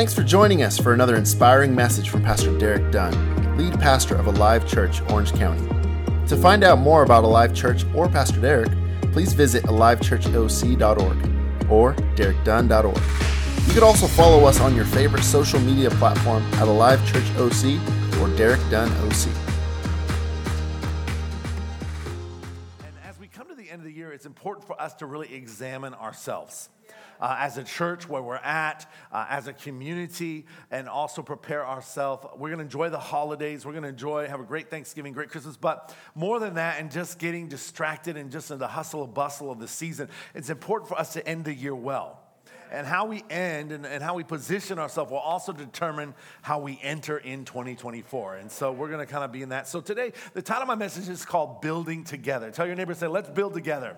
[0.00, 3.12] Thanks for joining us for another inspiring message from Pastor Derek Dunn,
[3.58, 5.68] lead pastor of Alive Church, Orange County.
[6.26, 8.70] To find out more about Alive Church or Pastor Derek,
[9.12, 13.66] please visit alivechurchoc.org or derekdunn.org.
[13.66, 17.78] You could also follow us on your favorite social media platform at Alive Church OC
[18.22, 19.28] or Derek Dunn OC.
[22.86, 25.04] And as we come to the end of the year, it's important for us to
[25.04, 26.70] really examine ourselves.
[27.20, 32.26] Uh, as a church, where we're at, uh, as a community, and also prepare ourselves.
[32.36, 33.66] We're gonna enjoy the holidays.
[33.66, 35.56] We're gonna enjoy, have a great Thanksgiving, great Christmas.
[35.56, 39.50] But more than that, and just getting distracted and just in the hustle and bustle
[39.50, 42.20] of the season, it's important for us to end the year well
[42.70, 46.78] and how we end and, and how we position ourselves will also determine how we
[46.82, 48.36] enter in 2024.
[48.36, 49.68] And so we're going to kind of be in that.
[49.68, 52.50] So today, the title of my message is called Building Together.
[52.50, 53.96] Tell your neighbor, say, let's build together.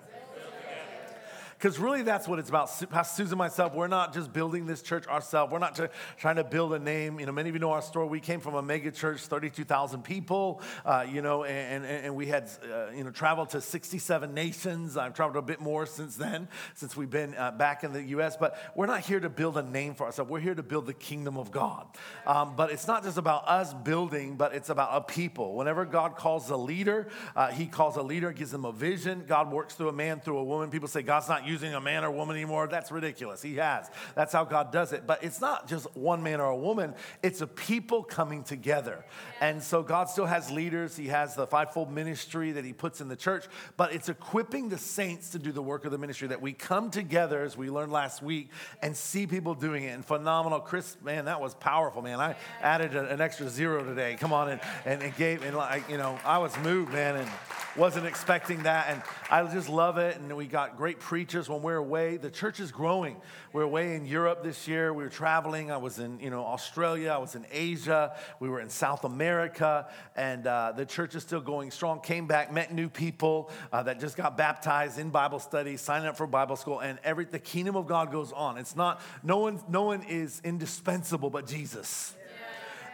[1.62, 2.66] Because really, that's what it's about.
[2.90, 5.52] Pastor Susan and myself, we're not just building this church ourselves.
[5.52, 5.78] We're not
[6.18, 7.20] trying to build a name.
[7.20, 8.08] You know, many of you know our story.
[8.08, 12.26] We came from a mega church, 32,000 people, uh, you know, and, and, and we
[12.26, 14.96] had, uh, you know, traveled to 67 nations.
[14.96, 18.36] I've traveled a bit more since then, since we've been uh, back in the U.S.
[18.36, 20.28] But we're not here to build a name for ourselves.
[20.28, 21.86] We're here to build the kingdom of God.
[22.26, 25.54] Um, but it's not just about us building, but it's about a people.
[25.54, 29.26] Whenever God calls a leader, uh, he calls a leader, gives them a vision.
[29.28, 30.68] God works through a man, through a woman.
[30.68, 32.66] People say God's not using a man or woman anymore.
[32.66, 33.42] That's ridiculous.
[33.42, 33.88] He has.
[34.14, 35.06] That's how God does it.
[35.06, 39.04] But it's not just one man or a woman, it's a people coming together.
[39.40, 40.96] And so God still has leaders.
[40.96, 44.78] He has the fivefold ministry that He puts in the church, but it's equipping the
[44.78, 47.92] saints to do the work of the ministry that we come together, as we learned
[47.92, 48.50] last week,
[48.80, 49.88] and see people doing it.
[49.88, 50.60] And phenomenal.
[50.60, 52.18] Chris, man, that was powerful, man.
[52.18, 54.16] I added an extra zero today.
[54.18, 57.28] Come on, and, and it gave, and like, you know, I was moved, man, and
[57.76, 58.86] wasn't expecting that.
[58.88, 60.16] And I just love it.
[60.16, 62.16] And we got great preachers when we're away.
[62.16, 63.16] The church is growing.
[63.52, 64.92] We're away in Europe this year.
[64.92, 65.70] We were traveling.
[65.70, 67.10] I was in, you know, Australia.
[67.10, 68.16] I was in Asia.
[68.40, 69.88] We were in South America.
[70.16, 72.00] And uh, the church is still going strong.
[72.00, 76.16] Came back, met new people uh, that just got baptized in Bible study, signed up
[76.16, 76.80] for Bible school.
[76.80, 78.58] And every, the kingdom of God goes on.
[78.58, 82.14] It's not, no one, no one is indispensable but Jesus.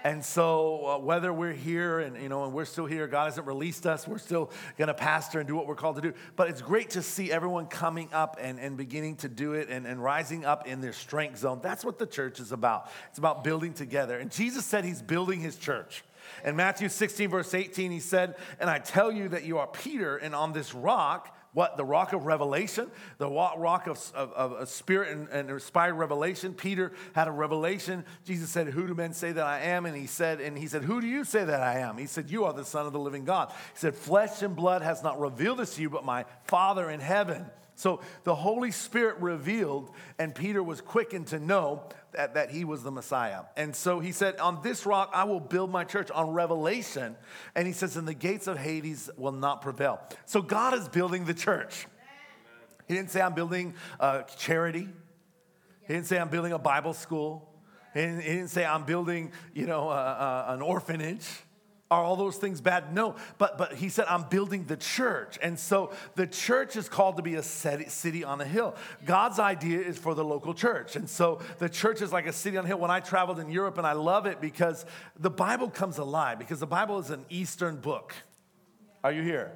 [0.08, 3.46] And so, uh, whether we're here and you know, and we're still here, God hasn't
[3.46, 4.08] released us.
[4.08, 6.14] We're still going to pastor and do what we're called to do.
[6.34, 9.86] But it's great to see everyone coming up and, and beginning to do it and,
[9.86, 11.60] and rising up in their strength zone.
[11.62, 12.90] That's what the church is about.
[13.10, 14.18] It's about building together.
[14.18, 16.02] And Jesus said He's building His church.
[16.44, 20.16] In Matthew 16, verse 18, He said, "And I tell you that you are Peter,
[20.16, 22.90] and on this rock." what the rock of revelation?
[23.16, 26.54] The rock of, of, of spirit and, and, inspired revelation.
[26.54, 28.04] Peter had a revelation.
[28.24, 29.86] Jesus said who do men say that i am?
[29.86, 31.98] And he said and he said who do you say that i am?
[31.98, 33.50] He said you are the son of the living god.
[33.50, 37.00] He said flesh and blood has not revealed this to you but my father in
[37.00, 37.46] heaven
[37.78, 42.82] so the Holy Spirit revealed, and Peter was quickened to know that, that he was
[42.82, 43.42] the Messiah.
[43.56, 47.14] And so he said, On this rock I will build my church, on revelation.
[47.54, 50.00] And he says, And the gates of Hades will not prevail.
[50.26, 51.86] So God is building the church.
[52.88, 54.88] He didn't say, I'm building a charity.
[55.86, 57.48] He didn't say, I'm building a Bible school.
[57.94, 61.28] He didn't, he didn't say, I'm building, you know, a, a, an orphanage.
[61.90, 62.94] Are all those things bad?
[62.94, 63.16] No.
[63.38, 65.38] But, but he said, I'm building the church.
[65.40, 68.76] And so the church is called to be a city on a hill.
[69.06, 70.96] God's idea is for the local church.
[70.96, 72.78] And so the church is like a city on a hill.
[72.78, 74.84] When I traveled in Europe, and I love it because
[75.18, 78.14] the Bible comes alive, because the Bible is an Eastern book.
[79.02, 79.52] Are you here?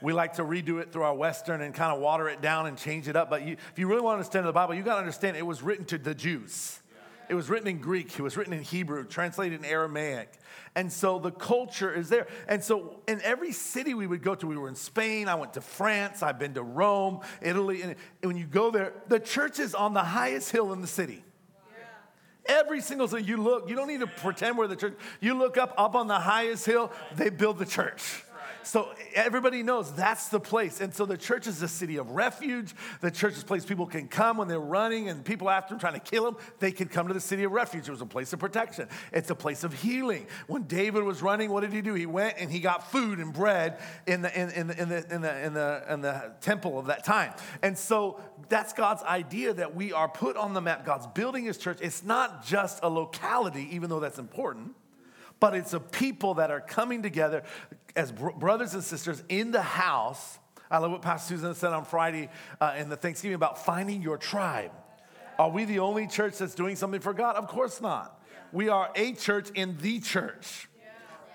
[0.00, 2.78] We like to redo it through our Western and kind of water it down and
[2.78, 3.28] change it up.
[3.28, 5.46] But you, if you really want to understand the Bible, you got to understand it
[5.46, 6.80] was written to the Jews.
[7.28, 10.32] It was written in Greek, it was written in Hebrew, translated in Aramaic.
[10.76, 12.26] And so the culture is there.
[12.48, 15.54] And so in every city we would go to, we were in Spain, I went
[15.54, 17.82] to France, I've been to Rome, Italy.
[17.82, 21.24] And when you go there, the church is on the highest hill in the city.
[22.46, 24.94] Every single thing you look, you don't need to pretend we're the church.
[25.20, 28.22] You look up, up on the highest hill, they build the church.
[28.64, 30.80] So everybody knows that's the place.
[30.80, 32.74] And so the church is a city of refuge.
[33.00, 35.78] The church is a place people can come when they're running and people after them
[35.78, 36.36] trying to kill them.
[36.58, 37.88] They can come to the city of refuge.
[37.88, 38.88] It was a place of protection.
[39.12, 40.26] It's a place of healing.
[40.46, 41.94] When David was running, what did he do?
[41.94, 45.20] He went and he got food and bread in the, in, in, in the, in
[45.20, 47.32] the, in the, in the temple of that time.
[47.62, 50.84] And so that's God's idea that we are put on the map.
[50.84, 51.78] God's building his church.
[51.80, 54.74] It's not just a locality, even though that's important
[55.44, 57.42] but it's a people that are coming together
[57.94, 60.38] as br- brothers and sisters in the house.
[60.70, 62.30] I love what Pastor Susan said on Friday
[62.62, 64.70] uh, in the Thanksgiving about finding your tribe.
[65.38, 67.36] Are we the only church that's doing something for God?
[67.36, 68.18] Of course not.
[68.52, 70.66] We are a church in the church.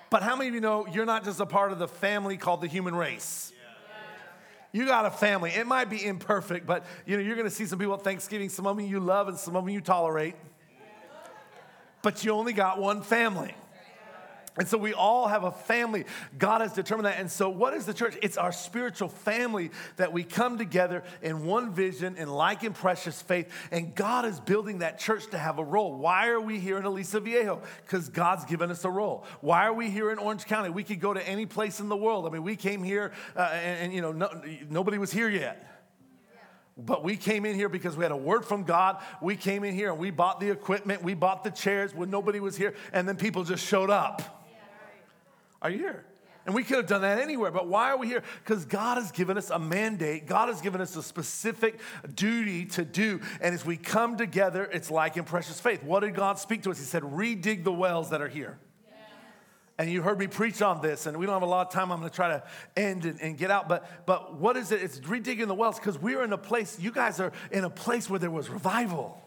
[0.10, 2.62] But how many of you know you're not just a part of the family called
[2.62, 3.54] the human race?
[4.72, 5.52] You got a family.
[5.52, 8.50] It might be imperfect, but you know you're going to see some people at Thanksgiving.
[8.50, 10.34] Some of them you love, and some of them you tolerate.
[12.02, 13.54] but you only got one family.
[14.58, 16.06] And so we all have a family.
[16.38, 17.20] God has determined that.
[17.20, 18.18] And so, what is the church?
[18.22, 23.22] It's our spiritual family that we come together in one vision, in like and precious
[23.22, 23.52] faith.
[23.72, 25.96] And God is building that church to have a role.
[25.96, 27.62] Why are we here in Aliso Viejo?
[27.86, 29.26] Because God's given us a role.
[29.42, 30.70] Why are we here in Orange County?
[30.70, 32.26] We could go to any place in the world.
[32.26, 34.30] I mean, we came here, uh, and, and, you know, no,
[34.70, 35.66] nobody was here yet.
[36.86, 39.02] But we came in here because we had a word from God.
[39.22, 42.40] We came in here and we bought the equipment, we bought the chairs when nobody
[42.40, 44.39] was here, and then people just showed up.
[45.62, 46.06] Are you here?
[46.46, 48.24] And we could have done that anywhere, but why are we here?
[48.44, 50.26] Because God has given us a mandate.
[50.26, 51.80] God has given us a specific
[52.16, 53.20] duty to do.
[53.40, 55.84] And as we come together, it's like in precious faith.
[55.84, 56.80] What did God speak to us?
[56.80, 58.58] He said, redig the wells that are here.
[59.78, 61.90] And you heard me preach on this, and we don't have a lot of time.
[61.92, 62.44] I'm going to try to
[62.76, 63.70] end and, and, get out.
[63.70, 64.82] But, but what is it?
[64.82, 68.10] It's redigging the wells because we're in a place, you guys are in a place
[68.10, 69.22] where there was revival.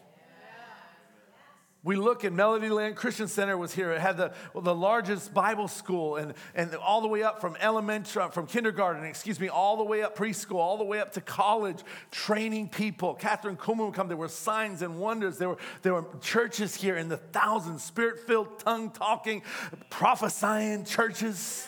[1.85, 3.91] We look at Melodyland Christian Center was here.
[3.91, 8.23] It had the, the largest Bible school and, and all the way up from elementary,
[8.23, 11.21] uh, from kindergarten, excuse me, all the way up preschool, all the way up to
[11.21, 13.17] college, training people.
[13.17, 14.07] Kathryn Kuhlman would come.
[14.07, 15.37] There were signs and wonders.
[15.37, 19.41] There were, there were churches here in the thousands, spirit-filled, tongue-talking,
[19.89, 21.67] prophesying churches,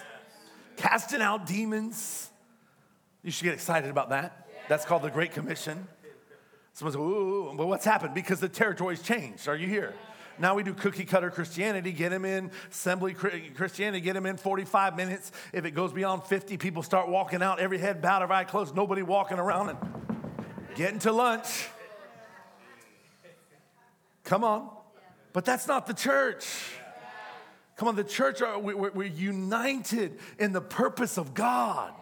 [0.78, 2.30] casting out demons.
[3.22, 4.48] You should get excited about that.
[4.70, 5.90] That's called the Great Commission.
[6.76, 8.14] Someone says, ooh, but what's happened?
[8.14, 9.48] Because the territory's changed.
[9.48, 9.94] Are you here?
[10.38, 14.98] Now we do cookie cutter Christianity, get them in assembly Christianity, get them in 45
[14.98, 15.32] minutes.
[15.54, 18.76] If it goes beyond 50, people start walking out, every head bowed, every eye closed,
[18.76, 19.78] nobody walking around and
[20.76, 21.70] getting to lunch.
[24.26, 24.70] Come on.
[25.32, 26.46] But that's not the church.
[27.78, 31.94] Come on, the church, are, we're united in the purpose of God.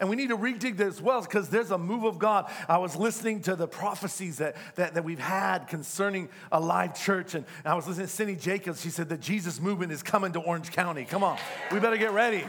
[0.00, 2.50] And we need to redig this well because there's a move of God.
[2.68, 7.34] I was listening to the prophecies that, that, that we've had concerning Alive Church.
[7.34, 8.80] And I was listening to Cindy Jacobs.
[8.80, 11.04] She said the Jesus movement is coming to Orange County.
[11.04, 11.38] Come on,
[11.70, 12.44] we better get ready.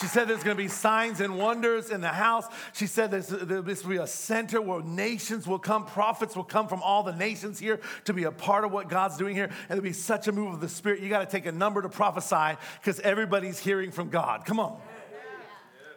[0.00, 2.46] She said there's going to be signs and wonders in the house.
[2.72, 6.66] She said this, this will be a center where nations will come, prophets will come
[6.66, 9.44] from all the nations here to be a part of what God's doing here.
[9.44, 11.00] And there'll be such a move of the Spirit.
[11.00, 14.44] You got to take a number to prophesy because everybody's hearing from God.
[14.44, 14.76] Come on.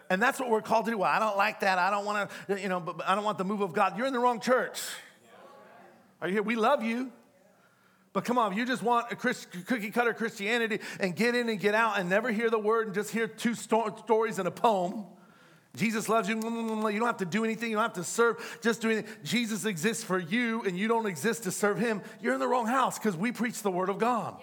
[0.09, 0.97] And that's what we're called to do.
[0.99, 1.77] Well, I don't like that.
[1.79, 3.97] I don't want to, you know, but I don't want the move of God.
[3.97, 4.81] You're in the wrong church.
[6.21, 6.43] Are you here?
[6.43, 7.11] We love you.
[8.13, 11.75] But come on, you just want a cookie cutter Christianity and get in and get
[11.75, 15.05] out and never hear the word and just hear two sto- stories in a poem,
[15.75, 16.35] Jesus loves you.
[16.35, 17.69] Mm, mm, mm, you don't have to do anything.
[17.69, 18.59] You don't have to serve.
[18.63, 19.11] Just do anything.
[19.23, 22.01] Jesus exists for you and you don't exist to serve him.
[22.19, 24.37] You're in the wrong house because we preach the word of God.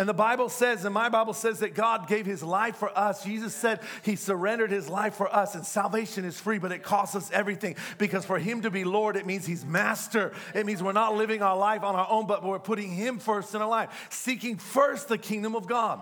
[0.00, 3.24] And the Bible says, and my Bible says that God gave his life for us.
[3.24, 7.16] Jesus said he surrendered his life for us, and salvation is free, but it costs
[7.16, 7.74] us everything.
[7.98, 10.32] Because for him to be Lord, it means he's master.
[10.54, 13.56] It means we're not living our life on our own, but we're putting him first
[13.56, 16.00] in our life, seeking first the kingdom of God.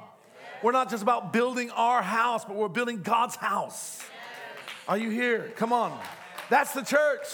[0.62, 4.02] We're not just about building our house, but we're building God's house.
[4.88, 5.52] Are you here?
[5.56, 5.98] Come on.
[6.50, 7.26] That's the church.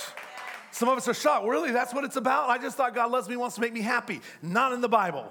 [0.70, 1.44] Some of us are shocked.
[1.44, 1.72] Really?
[1.72, 2.50] That's what it's about?
[2.50, 4.20] I just thought God loves me, wants to make me happy.
[4.42, 5.26] Not in the Bible.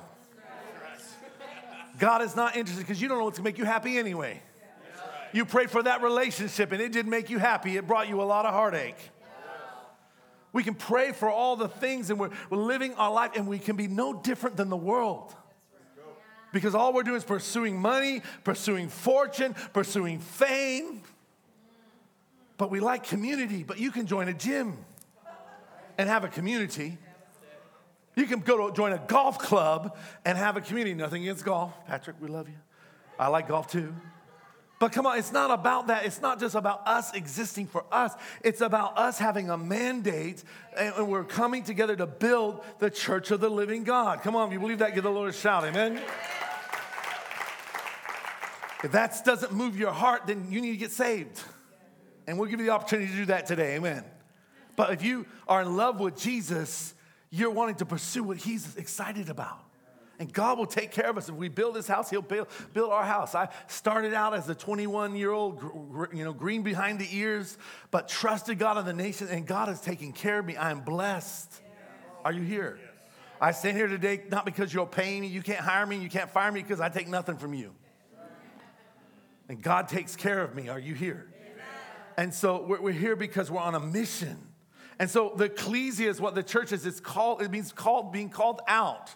[2.02, 4.42] God is not interested because you don't know what's going to make you happy anyway.
[5.34, 8.24] You prayed for that relationship and it didn't make you happy, it brought you a
[8.24, 8.98] lot of heartache.
[10.52, 13.60] We can pray for all the things and we're, we're living our life and we
[13.60, 15.36] can be no different than the world.
[16.52, 21.04] Because all we're doing is pursuing money, pursuing fortune, pursuing fame.
[22.58, 24.76] But we like community, but you can join a gym
[26.00, 26.98] and have a community.
[28.16, 30.94] You can go to join a golf club and have a community.
[30.94, 31.74] Nothing against golf.
[31.88, 32.56] Patrick, we love you.
[33.18, 33.94] I like golf too.
[34.80, 36.06] But come on, it's not about that.
[36.06, 38.16] It's not just about us existing for us.
[38.44, 40.44] It's about us having a mandate
[40.76, 44.24] and we're coming together to build the church of the living God.
[44.24, 45.66] Come on, if you believe that, give the Lord a shout.
[45.66, 46.02] Amen.
[48.84, 51.40] If that doesn't move your heart, then you need to get saved.
[52.26, 53.76] And we'll give you the opportunity to do that today.
[53.76, 54.04] Amen.
[54.76, 56.96] But if you are in love with Jesus,
[57.32, 59.60] you're wanting to pursue what He's excited about.
[60.20, 61.30] And God will take care of us.
[61.30, 63.34] If we build this house, He'll build, build our house.
[63.34, 65.64] I started out as a 21 year old,
[66.14, 67.58] you know, green behind the ears,
[67.90, 70.56] but trusted God in the nation, and God is taking care of me.
[70.56, 71.62] I'm blessed.
[72.24, 72.78] Are you here?
[73.40, 76.30] I stand here today not because you're paying me, you can't hire me, you can't
[76.30, 77.74] fire me because I take nothing from you.
[79.50, 80.70] And God takes care of me.
[80.70, 81.28] Are you here?
[82.16, 84.51] And so we're here because we're on a mission.
[85.02, 86.86] And so the ecclesia is what the church is.
[86.86, 89.10] It's called, it means called, being called out.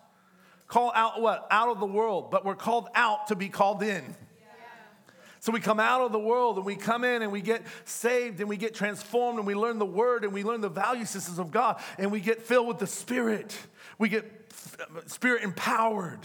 [0.67, 1.47] Call out what?
[1.51, 4.15] Out of the world, but we're called out to be called in.
[5.41, 8.39] So we come out of the world and we come in and we get saved
[8.39, 11.37] and we get transformed and we learn the word and we learn the value systems
[11.37, 13.55] of God and we get filled with the Spirit.
[13.99, 14.25] We get
[15.05, 16.21] Spirit empowered.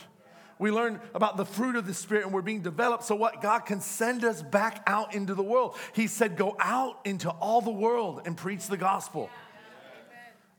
[0.58, 3.42] We learn about the fruit of the Spirit and we're being developed so what?
[3.42, 5.76] God can send us back out into the world.
[5.92, 9.28] He said, Go out into all the world and preach the gospel.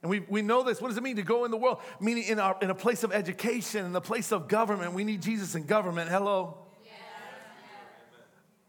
[0.01, 0.81] And we, we know this.
[0.81, 1.79] What does it mean to go in the world?
[2.00, 4.93] Meaning in, our, in a place of education, in the place of government.
[4.93, 6.10] We need Jesus in government.
[6.10, 6.58] Hello.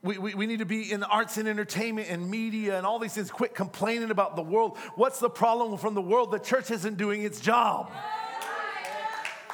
[0.02, 3.14] We, we, we need to be in arts and entertainment and media and all these
[3.14, 3.30] things.
[3.30, 4.76] Quit complaining about the world.
[4.96, 6.32] What's the problem from the world?
[6.32, 7.90] The church isn't doing its job.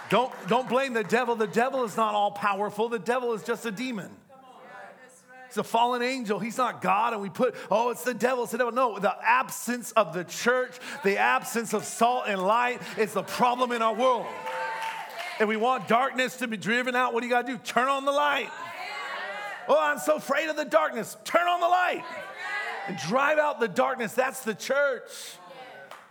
[0.08, 1.36] Don't, don't blame the devil.
[1.36, 4.10] The devil is not all powerful, the devil is just a demon.
[5.48, 6.38] He's a fallen angel.
[6.38, 7.14] He's not God.
[7.14, 8.44] And we put, oh, it's the devil.
[8.44, 8.72] It's the devil.
[8.72, 13.72] No, the absence of the church, the absence of salt and light is the problem
[13.72, 14.26] in our world.
[15.40, 17.14] And we want darkness to be driven out.
[17.14, 17.58] What do you got to do?
[17.58, 18.50] Turn on the light.
[19.68, 21.16] Oh, I'm so afraid of the darkness.
[21.24, 22.04] Turn on the light
[22.86, 24.12] and drive out the darkness.
[24.14, 25.10] That's the church.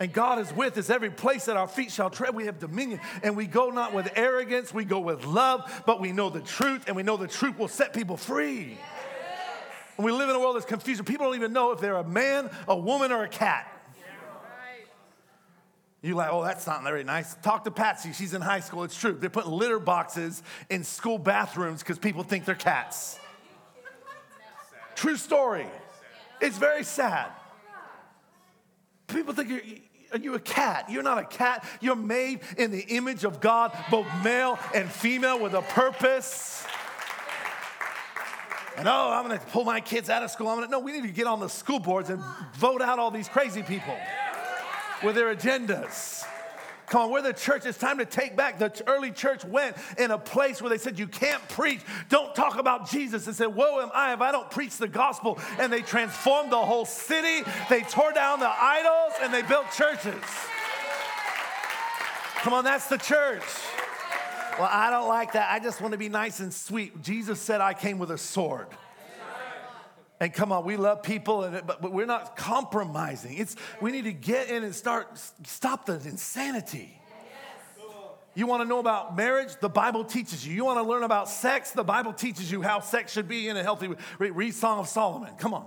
[0.00, 0.90] And God is with us.
[0.90, 3.00] Every place that our feet shall tread, we have dominion.
[3.22, 6.84] And we go not with arrogance, we go with love, but we know the truth,
[6.86, 8.78] and we know the truth will set people free.
[9.98, 11.04] And we live in a world that's confused.
[11.04, 13.74] People don't even know if they're a man, a woman, or a cat.
[16.00, 17.34] You're like, oh, that's not very nice.
[17.42, 18.12] Talk to Patsy.
[18.12, 18.84] She's in high school.
[18.84, 19.12] It's true.
[19.18, 23.18] They're putting litter boxes in school bathrooms because people think they're cats.
[24.94, 25.66] True story.
[26.40, 27.32] It's very sad.
[29.08, 29.60] People think you're,
[30.12, 30.88] are you a cat?
[30.88, 31.64] You're not a cat.
[31.80, 36.64] You're made in the image of God, both male and female, with a purpose.
[38.78, 40.46] And oh, I'm gonna pull my kids out of school.
[40.46, 42.22] I'm gonna, no, we need to get on the school boards and
[42.54, 43.96] vote out all these crazy people
[45.02, 46.24] with their agendas.
[46.86, 47.66] Come on, we're the church.
[47.66, 48.60] It's time to take back.
[48.60, 51.80] The early church went in a place where they said, You can't preach.
[52.08, 53.26] Don't talk about Jesus.
[53.26, 55.40] And said, Woe am I if I don't preach the gospel.
[55.58, 57.42] And they transformed the whole city.
[57.68, 60.22] They tore down the idols and they built churches.
[62.36, 63.42] Come on, that's the church.
[64.58, 65.52] Well, I don't like that.
[65.52, 67.00] I just want to be nice and sweet.
[67.02, 68.66] Jesus said, I came with a sword.
[70.20, 73.38] And come on, we love people, and, but, but we're not compromising.
[73.38, 77.00] It's, we need to get in and start, stop the insanity.
[78.34, 79.50] You want to know about marriage?
[79.60, 80.54] The Bible teaches you.
[80.54, 81.70] You want to learn about sex?
[81.70, 83.96] The Bible teaches you how sex should be in a healthy way.
[84.18, 85.34] Read Song of Solomon.
[85.38, 85.66] Come on.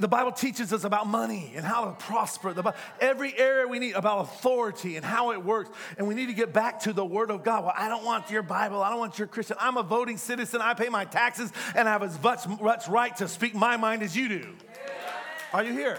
[0.00, 2.52] The Bible teaches us about money and how to prosper.
[2.52, 5.70] The, every area we need about authority and how it works.
[5.96, 7.64] And we need to get back to the Word of God.
[7.64, 8.80] Well, I don't want your Bible.
[8.80, 9.56] I don't want your Christian.
[9.58, 10.60] I'm a voting citizen.
[10.62, 14.04] I pay my taxes and I have as much, much right to speak my mind
[14.04, 14.54] as you do.
[15.52, 15.98] Are you here?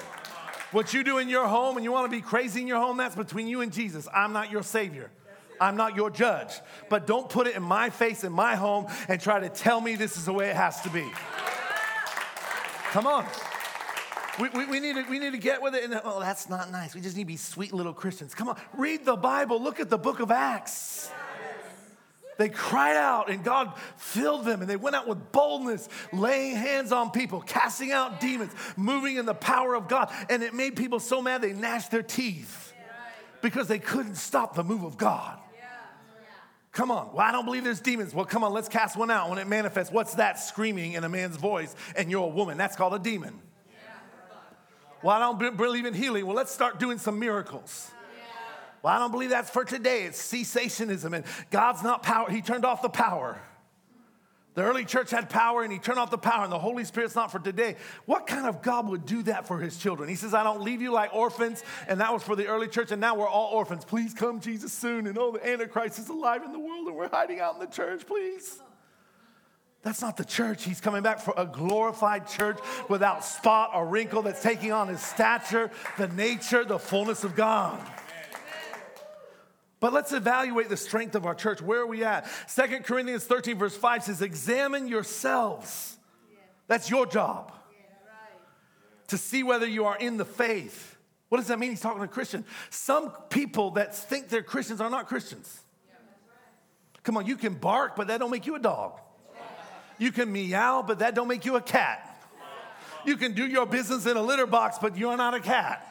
[0.71, 2.95] What you do in your home and you want to be crazy in your home,
[2.95, 4.07] that's between you and Jesus.
[4.13, 5.11] I'm not your Savior.
[5.59, 6.53] I'm not your judge.
[6.87, 9.97] But don't put it in my face in my home and try to tell me
[9.97, 11.05] this is the way it has to be.
[12.91, 13.25] Come on.
[14.39, 15.83] We, we, we, need to, we need to get with it.
[15.83, 16.95] And, oh, that's not nice.
[16.95, 18.33] We just need to be sweet little Christians.
[18.33, 19.61] Come on, read the Bible.
[19.61, 21.11] Look at the book of Acts.
[22.37, 26.93] They cried out, and God filled them, and they went out with boldness, laying hands
[26.93, 30.09] on people, casting out demons, moving in the power of God.
[30.29, 32.73] And it made people so mad they gnashed their teeth
[33.41, 35.37] because they couldn't stop the move of God.
[36.71, 37.09] Come on.
[37.11, 38.13] Well, I don't believe there's demons.
[38.13, 39.29] Well, come on, let's cast one out.
[39.29, 42.57] When it manifests, what's that screaming in a man's voice and you're a woman?
[42.57, 43.41] That's called a demon.
[45.01, 46.25] Well, I don't believe in healing.
[46.25, 47.91] Well, let's start doing some miracles.
[48.81, 50.03] Well, I don't believe that's for today.
[50.03, 52.29] It's cessationism, and God's not power.
[52.29, 53.41] He turned off the power.
[54.55, 57.15] The early church had power and he turned off the power, and the Holy Spirit's
[57.15, 57.75] not for today.
[58.05, 60.09] What kind of God would do that for his children?
[60.09, 62.91] He says, I don't leave you like orphans, and that was for the early church,
[62.91, 63.85] and now we're all orphans.
[63.85, 65.07] Please come, Jesus, soon.
[65.07, 67.67] And oh, the Antichrist is alive in the world, and we're hiding out in the
[67.67, 68.61] church, please.
[69.81, 70.65] That's not the church.
[70.65, 72.59] He's coming back for a glorified church
[72.89, 77.79] without spot or wrinkle that's taking on his stature, the nature, the fullness of God.
[79.79, 81.61] But let's evaluate the strength of our church.
[81.61, 82.27] Where are we at?
[82.47, 85.97] Second Corinthians 13, verse 5 says, Examine yourselves.
[86.67, 87.53] That's your job.
[89.07, 90.97] To see whether you are in the faith.
[91.29, 91.69] What does that mean?
[91.69, 92.43] He's talking to Christian.
[92.69, 95.61] Some people that think they're Christians are not Christians.
[97.03, 98.99] Come on, you can bark, but that don't make you a dog.
[99.99, 102.05] You can meow, but that don't make you a cat.
[103.05, 105.85] You can do your business in a litter box, but you're not a cat.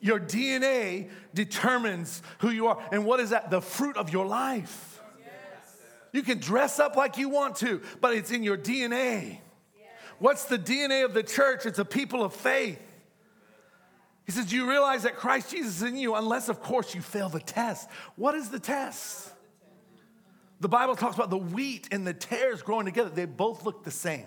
[0.00, 2.82] Your DNA determines who you are.
[2.90, 3.50] And what is that?
[3.50, 5.00] The fruit of your life.
[6.12, 9.38] You can dress up like you want to, but it's in your DNA.
[10.18, 11.66] What's the DNA of the church?
[11.66, 12.80] It's a people of faith.
[14.24, 17.00] He says, Do you realize that Christ Jesus is in you, unless, of course, you
[17.00, 17.88] fail the test?
[18.16, 19.31] What is the test?
[20.62, 23.10] The Bible talks about the wheat and the tares growing together.
[23.10, 24.26] They both look the same.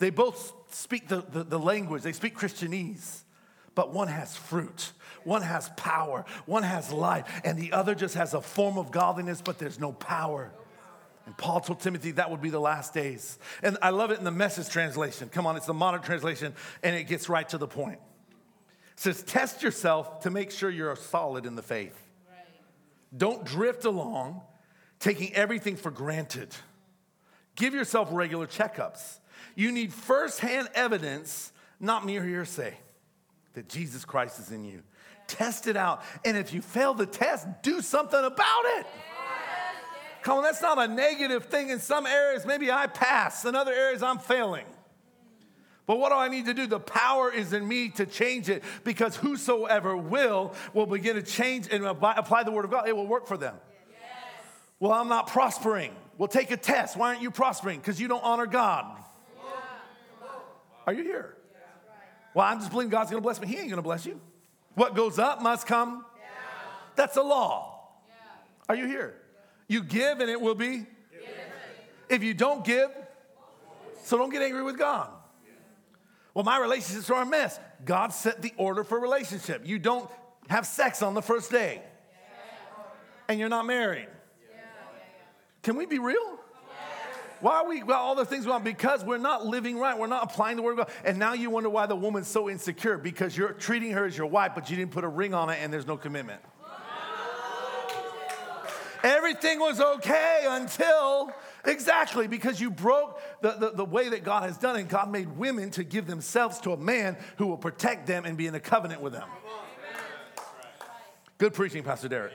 [0.00, 3.22] They both speak the, the, the language, they speak Christianese,
[3.76, 4.92] but one has fruit,
[5.22, 9.40] one has power, one has life, and the other just has a form of godliness,
[9.40, 10.50] but there's no power.
[11.24, 13.38] And Paul told Timothy that would be the last days.
[13.62, 15.28] And I love it in the message translation.
[15.28, 16.52] Come on, it's the modern translation,
[16.82, 18.00] and it gets right to the point.
[18.94, 21.96] It says, Test yourself to make sure you're solid in the faith.
[22.28, 22.46] Right.
[23.16, 24.42] Don't drift along,
[25.00, 26.54] taking everything for granted.
[27.56, 29.18] Give yourself regular checkups.
[29.54, 32.76] You need firsthand evidence, not mere hearsay,
[33.54, 34.82] that Jesus Christ is in you.
[35.26, 36.02] Test it out.
[36.24, 38.86] And if you fail the test, do something about it.
[40.22, 41.70] Come on, that's not a negative thing.
[41.70, 44.64] In some areas, maybe I pass, in other areas, I'm failing.
[45.86, 46.66] But what do I need to do?
[46.66, 51.68] The power is in me to change it because whosoever will will begin to change
[51.72, 52.86] and apply the word of God.
[52.86, 53.54] It will work for them.
[54.80, 55.92] Well, I'm not prospering.
[56.16, 56.96] Well, take a test.
[56.96, 57.80] Why aren't you prospering?
[57.80, 58.86] Because you don't honor God.
[60.86, 61.36] Are you here?
[62.34, 63.46] Well, I'm just believing God's gonna bless me.
[63.46, 64.20] He ain't gonna bless you.
[64.74, 66.04] What goes up must come.
[66.96, 67.88] That's a law.
[68.68, 69.14] Are you here?
[69.66, 70.86] You give and it will be.
[72.08, 72.90] If you don't give,
[74.02, 75.10] so don't get angry with God.
[76.32, 77.58] Well, my relationships are a mess.
[77.84, 79.66] God set the order for relationship.
[79.66, 80.08] You don't
[80.48, 81.82] have sex on the first day,
[83.28, 84.08] and you're not married.
[85.62, 86.38] Can we be real?
[87.40, 88.64] Why are we, well, all the things we want?
[88.64, 89.96] Because we're not living right.
[89.96, 90.90] We're not applying the word of God.
[91.04, 94.26] And now you wonder why the woman's so insecure because you're treating her as your
[94.26, 96.40] wife, but you didn't put a ring on it and there's no commitment.
[99.04, 101.32] Everything was okay until,
[101.64, 104.88] exactly, because you broke the, the, the, way that God has done it.
[104.88, 108.48] God made women to give themselves to a man who will protect them and be
[108.48, 109.28] in a covenant with them.
[111.38, 112.32] Good preaching, Pastor Derek.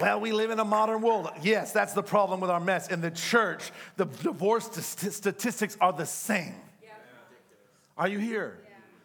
[0.00, 1.30] Well, we live in a modern world.
[1.42, 2.88] Yes, that's the problem with our mess.
[2.88, 6.54] In the church, the divorce statistics are the same.
[7.96, 8.58] Are you here?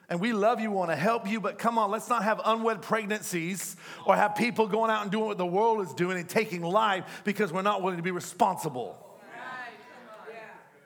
[0.09, 2.81] And we love you, want to help you, but come on, let's not have unwed
[2.81, 3.75] pregnancies
[4.07, 7.21] or have people going out and doing what the world is doing and taking life
[7.23, 8.97] because we're not willing to be responsible.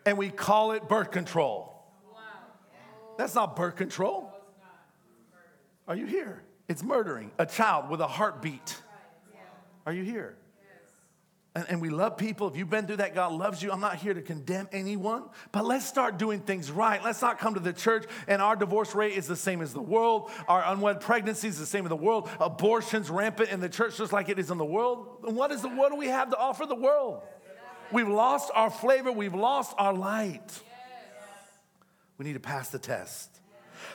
[0.05, 1.73] And we call it birth control.
[3.17, 4.29] That's not birth control.
[5.87, 6.43] Are you here?
[6.67, 8.77] It's murdering a child with a heartbeat.
[9.85, 10.37] Are you here?
[11.55, 12.47] And, and, we love people.
[12.47, 13.71] If you've been through that, God loves you.
[13.71, 17.03] I'm not here to condemn anyone, but let's start doing things right.
[17.03, 19.81] Let's not come to the church and our divorce rate is the same as the
[19.81, 20.31] world.
[20.47, 22.27] Our unwed pregnancy is the same as the world.
[22.39, 25.19] Abortion's rampant in the church just like it is in the world.
[25.21, 27.21] What, is the, what do we have to offer the world?
[27.91, 29.11] We've lost our flavor.
[29.11, 30.59] We've lost our light.
[32.17, 33.29] We need to pass the test.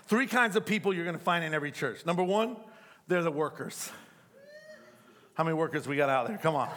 [0.06, 2.06] Three kinds of people you're going to find in every church.
[2.06, 2.56] Number one,
[3.08, 3.90] they're the workers.
[5.38, 6.36] How many workers we got out there?
[6.36, 6.68] Come on.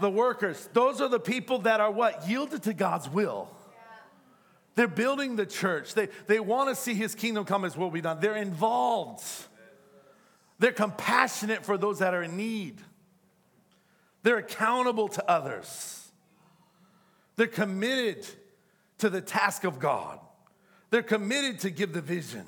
[0.00, 2.28] The workers, those are the people that are what?
[2.28, 3.48] Yielded to God's will.
[4.74, 5.94] They're building the church.
[5.94, 8.18] They, they want to see his kingdom come as will be done.
[8.18, 9.22] They're involved.
[10.58, 12.80] They're compassionate for those that are in need.
[14.24, 16.10] They're accountable to others.
[17.36, 18.26] They're committed
[18.98, 20.18] to the task of God.
[20.90, 22.46] They're committed to give the vision.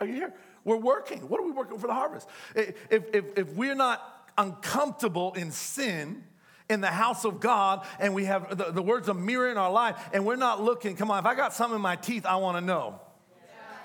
[0.00, 0.34] Are you here?
[0.66, 1.20] We're working.
[1.28, 2.28] What are we working for the harvest?
[2.56, 4.02] If, if, if we're not
[4.36, 6.24] uncomfortable in sin,
[6.68, 9.70] in the house of God and we have the, the, words of mirror in our
[9.70, 12.34] life and we're not looking, come on, if I got something in my teeth, I
[12.36, 13.00] want to know.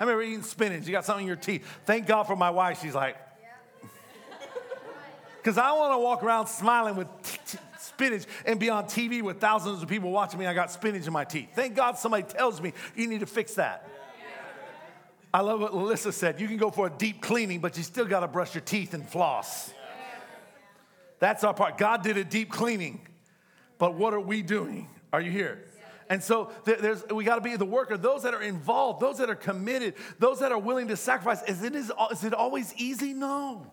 [0.00, 1.64] I remember eating spinach, you got something in your teeth.
[1.86, 3.16] Thank God for my wife, she's like,
[5.36, 9.22] because I want to walk around smiling with t- t- spinach and be on TV
[9.22, 10.46] with thousands of people watching me.
[10.46, 11.50] I got spinach in my teeth.
[11.54, 13.88] Thank God somebody tells me you need to fix that.
[15.34, 16.40] I love what Alyssa said.
[16.40, 18.92] You can go for a deep cleaning, but you still got to brush your teeth
[18.92, 19.72] and floss.
[21.18, 21.78] That's our part.
[21.78, 23.06] God did a deep cleaning,
[23.78, 24.88] but what are we doing?
[25.12, 25.64] Are you here?
[26.10, 29.30] And so there's, we got to be the worker, those that are involved, those that
[29.30, 31.42] are committed, those that are willing to sacrifice.
[31.44, 33.14] Is it, is, is it always easy?
[33.14, 33.72] No.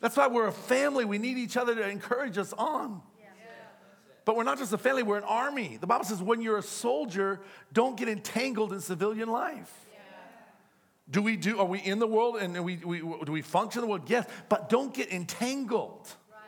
[0.00, 1.04] That's why we're a family.
[1.04, 3.00] We need each other to encourage us on.
[4.26, 5.78] But we're not just a family, we're an army.
[5.80, 7.40] The Bible says when you're a soldier,
[7.72, 9.72] don't get entangled in civilian life.
[11.10, 13.86] Do we do, are we in the world and we, we, do we function in
[13.86, 14.08] the world?
[14.08, 16.06] Yes, but don't get entangled.
[16.30, 16.40] Right.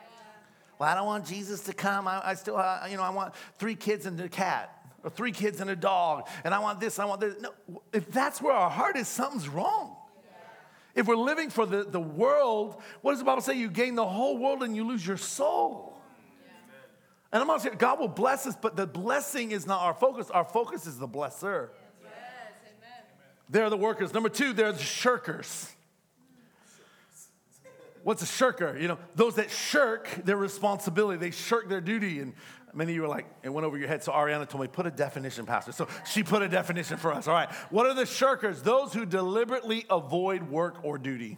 [0.77, 2.07] Well, I don't want Jesus to come.
[2.07, 4.69] I, I still, uh, you know, I want three kids and a cat,
[5.03, 7.41] or three kids and a dog, and I want this, I want this.
[7.41, 9.95] No, if that's where our heart is, something's wrong.
[10.93, 13.57] If we're living for the, the world, what does the Bible say?
[13.57, 15.97] You gain the whole world and you lose your soul.
[17.31, 20.29] And I'm not saying God will bless us, but the blessing is not our focus.
[20.29, 21.69] Our focus is the blesser.
[23.51, 24.13] They're the workers.
[24.13, 25.69] Number two, they're the shirkers.
[28.03, 28.77] What's a shirker?
[28.79, 32.19] You know, those that shirk their responsibility, they shirk their duty.
[32.19, 32.33] And
[32.73, 34.03] many of you were like, it went over your head.
[34.03, 35.73] So Ariana told me, put a definition, Pastor.
[35.73, 37.27] So she put a definition for us.
[37.27, 37.51] All right.
[37.69, 38.63] What are the shirkers?
[38.63, 41.37] Those who deliberately avoid work or duty.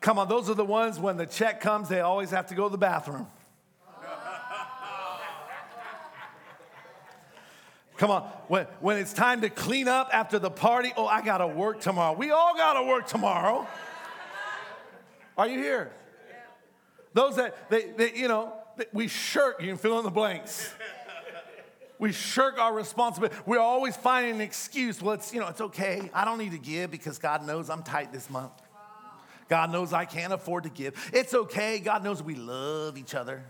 [0.00, 2.64] Come on, those are the ones when the check comes, they always have to go
[2.64, 3.26] to the bathroom.
[8.00, 11.46] Come on, when, when it's time to clean up after the party, oh, I gotta
[11.46, 12.16] work tomorrow.
[12.16, 13.68] We all gotta work tomorrow.
[15.36, 15.92] Are you here?
[17.12, 18.54] Those that, they, they you know,
[18.94, 20.72] we shirk, you can fill in the blanks.
[21.98, 23.36] We shirk our responsibility.
[23.44, 25.02] We're always finding an excuse.
[25.02, 26.10] Well, it's, you know, it's okay.
[26.14, 28.52] I don't need to give because God knows I'm tight this month.
[29.50, 31.10] God knows I can't afford to give.
[31.12, 31.78] It's okay.
[31.80, 33.44] God knows we love each other.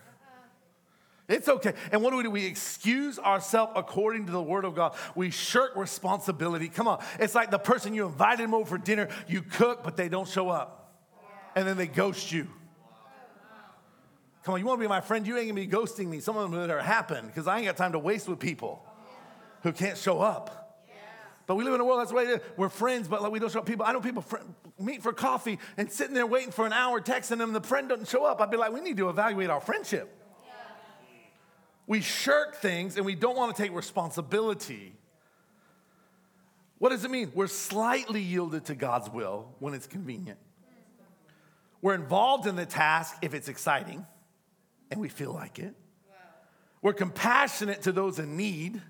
[1.31, 1.75] It's okay.
[1.93, 2.31] And what do we do?
[2.31, 4.97] We excuse ourselves according to the word of God.
[5.15, 6.69] We shirk responsibility.
[6.69, 7.03] Come on.
[7.21, 10.27] It's like the person you invited them over for dinner, you cook, but they don't
[10.27, 10.93] show up.
[11.55, 12.49] And then they ghost you.
[14.43, 15.27] Come on, you want to be my friend?
[15.27, 16.19] You ain't gonna be ghosting me.
[16.19, 18.85] Some of them that happen because I ain't got time to waste with people
[19.63, 20.57] who can't show up.
[21.47, 22.41] But we live in a world that's the way it is.
[22.57, 23.67] We're friends, but like we don't show up.
[23.67, 24.39] People, I know people fr-
[24.79, 28.09] meet for coffee and sitting there waiting for an hour, texting them, the friend doesn't
[28.09, 28.41] show up.
[28.41, 30.20] I'd be like, we need to evaluate our friendship.
[31.91, 34.95] We shirk things and we don't want to take responsibility.
[36.79, 37.33] What does it mean?
[37.35, 40.39] We're slightly yielded to God's will when it's convenient.
[41.83, 44.07] We're involved in the task if it's exciting
[44.93, 45.75] and we feel like it.
[46.81, 48.81] We're compassionate to those in need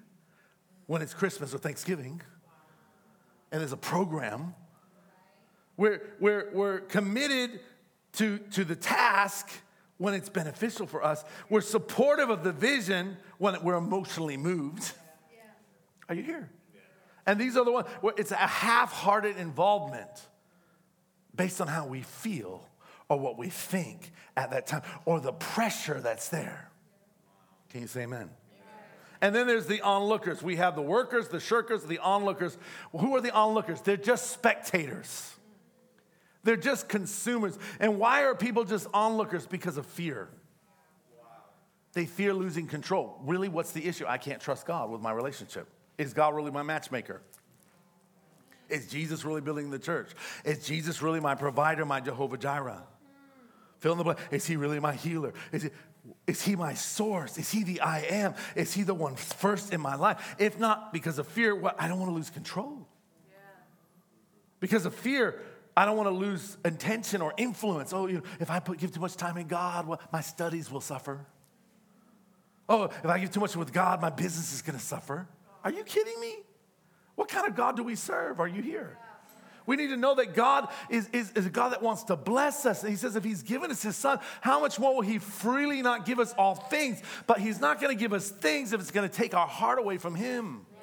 [0.86, 2.20] when it's Christmas or Thanksgiving
[3.50, 4.54] and there's a program.
[5.78, 7.60] We're, we're, we're committed
[8.16, 9.48] to, to the task
[10.00, 11.22] when it's beneficial for us.
[11.50, 14.92] We're supportive of the vision when we're emotionally moved.
[16.08, 16.48] Are you here?
[17.26, 20.08] And these are the ones where it's a half hearted involvement
[21.36, 22.66] based on how we feel
[23.10, 26.70] or what we think at that time or the pressure that's there.
[27.68, 28.30] Can you say amen?
[29.20, 30.42] And then there's the onlookers.
[30.42, 32.56] We have the workers, the shirkers, the onlookers.
[32.92, 33.82] Who are the onlookers?
[33.82, 35.34] They're just spectators.
[36.42, 37.59] They're just consumers.
[37.79, 39.46] And why are people just onlookers?
[39.46, 40.29] Because of fear.
[41.92, 43.20] They fear losing control.
[43.24, 44.05] Really, what's the issue?
[44.07, 45.66] I can't trust God with my relationship.
[45.98, 47.20] Is God really my matchmaker?
[48.68, 50.11] Is Jesus really building the church?
[50.44, 52.85] Is Jesus really my provider, my Jehovah Jireh?
[53.81, 54.18] Fill in the blank.
[54.31, 55.33] Is he really my healer?
[55.50, 55.70] Is he,
[56.26, 57.37] is he my source?
[57.38, 58.35] Is he the I am?
[58.55, 60.37] Is he the one first in my life?
[60.38, 62.87] If not, because of fear, well, I don't want to lose control.
[63.29, 63.37] Yeah.
[64.61, 65.40] Because of fear,
[65.80, 67.94] I don't want to lose intention or influence.
[67.94, 70.70] Oh, you know, if I put, give too much time in God, well, my studies
[70.70, 71.24] will suffer.
[72.68, 75.26] Oh, if I give too much with God, my business is going to suffer.
[75.64, 76.34] Are you kidding me?
[77.14, 78.40] What kind of God do we serve?
[78.40, 78.98] Are you here?
[79.64, 82.66] We need to know that God is, is, is, a God that wants to bless
[82.66, 82.82] us.
[82.82, 85.80] And He says, if He's given us His Son, how much more will He freely
[85.80, 87.00] not give us all things?
[87.26, 89.78] But He's not going to give us things if it's going to take our heart
[89.78, 90.66] away from Him.
[90.74, 90.82] Yes.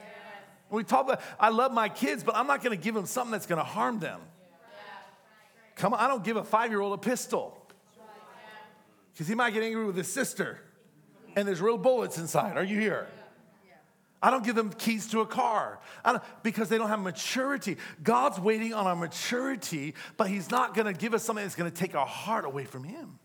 [0.71, 3.31] We talk about, I love my kids, but I'm not going to give them something
[3.31, 4.21] that's going to harm them.
[5.77, 7.57] Come on, I don't give a five year old a pistol
[9.13, 10.59] because he might get angry with his sister
[11.35, 12.57] and there's real bullets inside.
[12.57, 13.07] Are you here?
[14.21, 15.79] I don't give them keys to a car
[16.41, 17.77] because they don't have maturity.
[18.01, 21.69] God's waiting on our maturity, but He's not going to give us something that's going
[21.69, 23.19] to take our heart away from Him.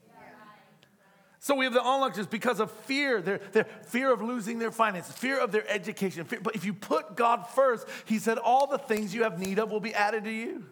[1.38, 5.14] So we have the onlookers because of fear, their, their fear of losing their finances,
[5.14, 6.24] fear of their education.
[6.24, 9.58] Fear, but if you put God first, He said, all the things you have need
[9.58, 10.66] of will be added to you.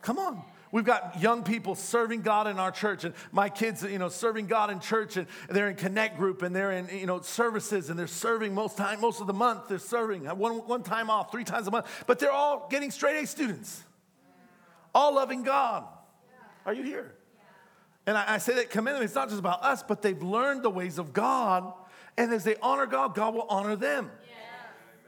[0.00, 0.42] Come on.
[0.70, 4.46] We've got young people serving God in our church, and my kids, you know, serving
[4.46, 7.98] God in church, and they're in Connect Group, and they're in, you know, services, and
[7.98, 9.68] they're serving most time, most of the month.
[9.68, 12.90] They're serving uh, one, one time off, three times a month, but they're all getting
[12.90, 13.82] straight A students,
[14.94, 15.84] all loving God.
[16.66, 17.14] Are you here?
[18.06, 19.02] And I, I say that commend them.
[19.02, 21.72] It's not just about us, but they've learned the ways of God,
[22.16, 24.10] and as they honor God, God will honor them.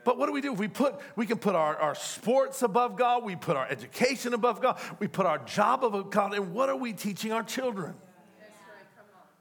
[0.04, 0.52] But what do we do?
[0.52, 4.60] We put we can put our, our sports above God, we put our education above
[4.60, 7.94] God, we put our job above God, and what are we teaching our children?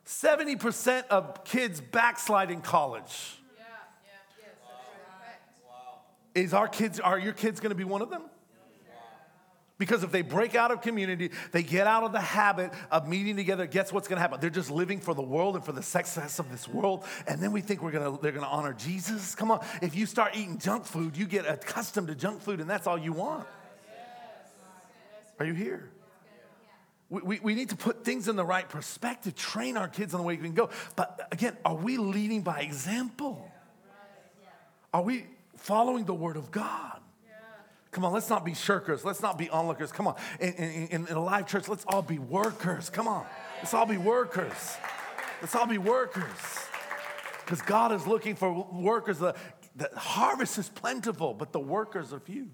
[0.05, 3.35] 70% of kids backslide in college.
[6.33, 8.23] Is our kids, are your kids gonna be one of them?
[9.79, 13.37] Because if they break out of community, they get out of the habit of meeting
[13.37, 14.39] together, guess what's gonna happen?
[14.41, 17.05] They're just living for the world and for the success of this world.
[17.25, 19.33] And then we think we're gonna, they're gonna honor Jesus.
[19.35, 22.69] Come on, if you start eating junk food, you get accustomed to junk food and
[22.69, 23.47] that's all you want.
[25.39, 25.89] Are you here?
[27.09, 30.19] We, we, we need to put things in the right perspective, train our kids on
[30.19, 30.69] the way we can go.
[30.97, 33.49] But again, are we leading by example?
[34.93, 36.99] Are we following the word of God?
[37.91, 39.03] Come on, let's not be shirkers.
[39.03, 39.91] Let's not be onlookers.
[39.91, 40.15] Come on.
[40.39, 42.89] In, in, in Alive Church, let's all be workers.
[42.89, 43.25] Come on.
[43.57, 44.77] Let's all be workers.
[45.41, 46.23] Let's all be workers.
[47.43, 49.17] Because God is looking for workers.
[49.17, 49.35] The,
[49.75, 52.49] the harvest is plentiful, but the workers are few.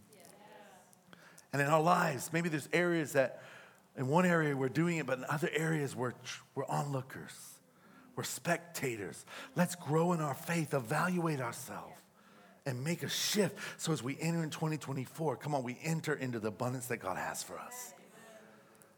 [1.51, 3.41] And in our lives, maybe there's areas that,
[3.97, 6.13] in one area we're doing it, but in other areas we're,
[6.53, 7.33] we're onlookers,
[8.15, 9.25] we're spectators.
[9.55, 11.95] Let's grow in our faith, evaluate ourselves
[12.65, 16.39] and make a shift so as we enter in 2024, come on, we enter into
[16.39, 17.93] the abundance that God has for us.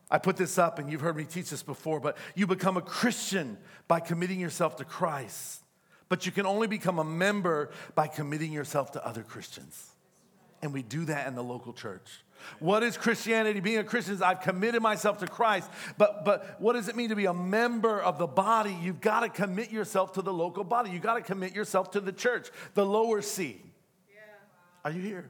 [0.10, 2.82] I put this up, and you've heard me teach this before, but you become a
[2.82, 5.62] Christian by committing yourself to Christ.
[6.08, 9.92] But you can only become a member by committing yourself to other Christians.
[10.62, 12.24] And we do that in the local church.
[12.60, 13.60] What is Christianity?
[13.60, 15.70] Being a Christian is I've committed myself to Christ.
[15.98, 18.78] But, but what does it mean to be a member of the body?
[18.82, 20.92] You've got to commit yourself to the local body.
[20.92, 23.62] You've got to commit yourself to the church, the lower C.
[24.10, 24.22] Yeah.
[24.84, 25.30] Are you here?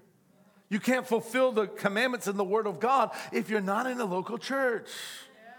[0.70, 4.06] You can't fulfill the commandments in the Word of God if you're not in a
[4.06, 4.90] local church.
[4.90, 5.52] Yeah.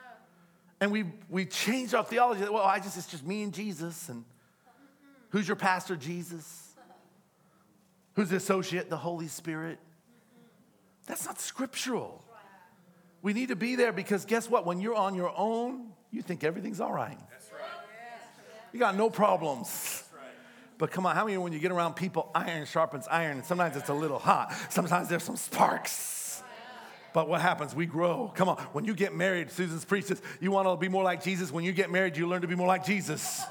[0.81, 2.43] And we, we change our theology.
[2.43, 4.09] Well, I just, it's just me and Jesus.
[4.09, 4.25] And
[5.31, 5.97] who's your pastor?
[5.97, 6.65] Jesus.
[8.15, 8.91] Who's the associate?
[8.91, 9.79] The Holy Spirit.
[11.09, 12.23] That's not scriptural.
[13.23, 14.65] We need to be there because guess what?
[14.65, 17.19] When you're on your own, you think everything's all right.
[18.73, 20.05] You got no problems.
[20.77, 23.77] But come on, how many when you get around people, iron sharpens iron, and sometimes
[23.77, 24.55] it's a little hot.
[24.69, 26.43] Sometimes there's some sparks.
[27.13, 27.75] But what happens?
[27.75, 28.31] We grow.
[28.37, 31.51] Come on, when you get married, Susan's preaches, you want to be more like Jesus.
[31.51, 33.43] When you get married, you learn to be more like Jesus.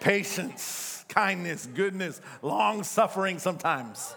[0.00, 4.14] Patience, kindness, goodness, long suffering sometimes.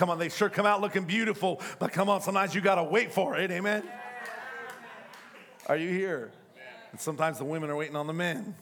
[0.00, 2.84] Come on, they sure come out looking beautiful, but come on, sometimes you got to
[2.84, 3.50] wait for it.
[3.50, 3.82] Amen.
[5.66, 6.32] Are you here?
[6.90, 8.54] And sometimes the women are waiting on the men.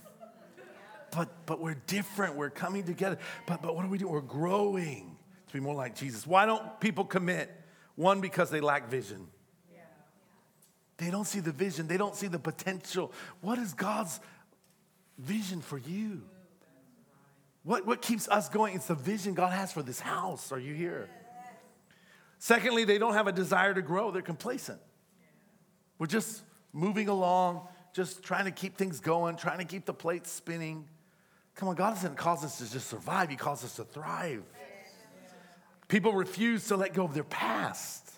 [1.13, 2.35] But but we're different.
[2.35, 3.19] We're coming together.
[3.47, 4.09] But but what do we do?
[4.09, 6.27] We're growing to be more like Jesus.
[6.27, 7.55] Why don't people commit?
[7.95, 9.29] One, because they lack vision.
[10.97, 11.87] They don't see the vision.
[11.87, 13.13] They don't see the potential.
[13.43, 14.19] What is God's
[15.17, 16.23] vision for you?
[17.63, 18.75] What, what keeps us going?
[18.75, 20.51] It's the vision God has for this house.
[20.51, 21.09] Are you here?
[22.39, 24.81] Secondly, they don't have a desire to grow, they're complacent.
[25.99, 30.31] We're just moving along, just trying to keep things going, trying to keep the plates
[30.31, 30.87] spinning.
[31.57, 34.45] Come on, God doesn't cause us to just survive, He calls us to thrive.
[35.89, 38.09] People refuse to let go of their past.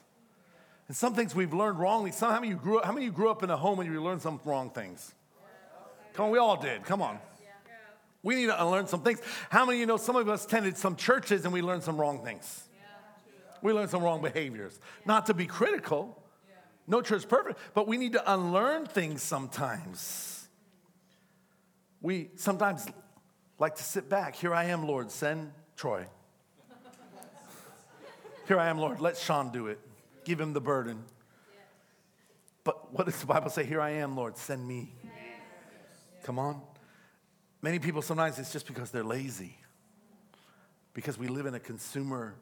[0.88, 2.10] And some things we've learned wrongly.
[2.10, 3.78] Some, how, many you grew up, how many of you grew up in a home
[3.78, 5.14] and you learned some wrong things?
[6.14, 6.82] Come on, we all did.
[6.84, 7.18] Come on.
[8.22, 9.22] We need to unlearn some things.
[9.48, 11.96] How many of you know some of us attended some churches and we learned some
[11.96, 12.64] wrong things?
[13.62, 14.78] We learn some wrong behaviors.
[15.04, 16.20] Not to be critical,
[16.86, 20.48] no church is perfect, but we need to unlearn things sometimes.
[22.02, 22.86] We sometimes
[23.58, 24.34] like to sit back.
[24.34, 26.06] Here I am, Lord, send Troy.
[28.48, 29.78] Here I am, Lord, let Sean do it.
[30.24, 31.04] Give him the burden.
[32.64, 33.64] But what does the Bible say?
[33.64, 34.92] Here I am, Lord, send me.
[36.24, 36.60] Come on.
[37.62, 39.56] Many people sometimes it's just because they're lazy.
[40.92, 42.34] Because we live in a consumer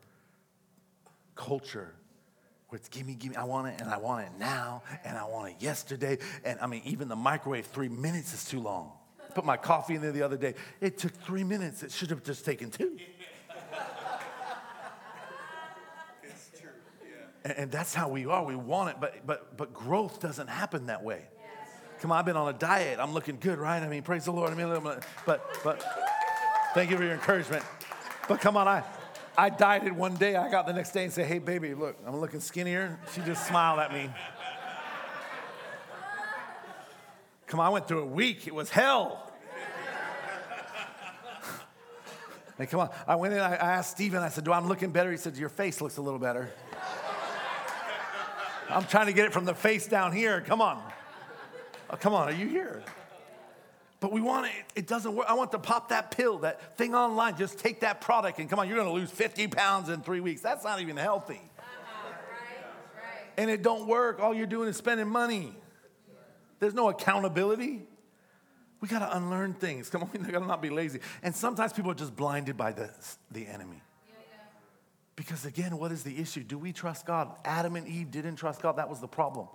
[1.38, 1.94] culture
[2.68, 5.50] where it's gimme, gimme, I want it and I want it now and I want
[5.50, 6.18] it yesterday.
[6.44, 8.92] And I mean, even the microwave, three minutes is too long.
[9.34, 10.54] Put my coffee in there the other day.
[10.80, 11.82] It took three minutes.
[11.82, 12.98] It should have just taken two.
[16.22, 16.70] It's true.
[17.46, 17.52] Yeah.
[17.56, 18.44] And, that's how we are.
[18.44, 21.22] We want it, but but but growth doesn't happen that way.
[22.00, 22.98] Come on, I've been on a diet.
[23.00, 23.82] I'm looking good, right?
[23.82, 24.50] I mean, praise the Lord.
[24.50, 24.68] I mean,
[25.26, 25.84] but but
[26.74, 27.64] thank you for your encouragement.
[28.28, 28.82] But come on, I
[29.38, 30.34] I dieted one day.
[30.34, 32.98] I got the next day and said, Hey, baby, look, I'm looking skinnier.
[33.14, 34.10] She just smiled at me.
[37.46, 38.48] Come on, I went through a week.
[38.48, 39.32] It was hell.
[42.58, 42.90] Hey, come on.
[43.06, 45.12] I went in, I asked Stephen, I said, Do I'm looking better?
[45.12, 46.50] He said, Your face looks a little better.
[48.68, 50.40] I'm trying to get it from the face down here.
[50.40, 50.82] Come on.
[51.90, 52.82] Oh, come on, are you here?
[54.00, 55.26] But we want it, it doesn't work.
[55.28, 57.36] I want to pop that pill, that thing online.
[57.36, 60.40] Just take that product and come on, you're gonna lose 50 pounds in three weeks.
[60.40, 61.40] That's not even healthy.
[61.58, 62.14] Uh-huh,
[63.36, 64.20] and it don't work.
[64.20, 65.52] All you're doing is spending money.
[66.60, 67.82] There's no accountability.
[68.80, 69.90] We gotta unlearn things.
[69.90, 71.00] Come on, we gotta not be lazy.
[71.24, 72.90] And sometimes people are just blinded by the,
[73.32, 73.82] the enemy.
[75.16, 76.44] Because again, what is the issue?
[76.44, 77.34] Do we trust God?
[77.44, 78.76] Adam and Eve didn't trust God.
[78.76, 79.48] That was the problem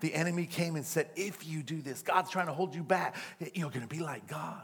[0.00, 3.16] the enemy came and said, If you do this, God's trying to hold you back.
[3.54, 4.62] You're going to be like God.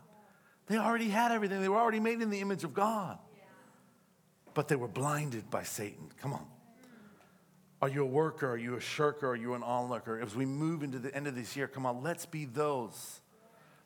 [0.66, 3.18] They already had everything, they were already made in the image of God.
[4.54, 6.10] But they were blinded by Satan.
[6.20, 6.46] Come on.
[7.80, 8.50] Are you a worker?
[8.50, 9.28] Are you a shirker?
[9.28, 10.20] Are you an onlooker?
[10.20, 13.21] As we move into the end of this year, come on, let's be those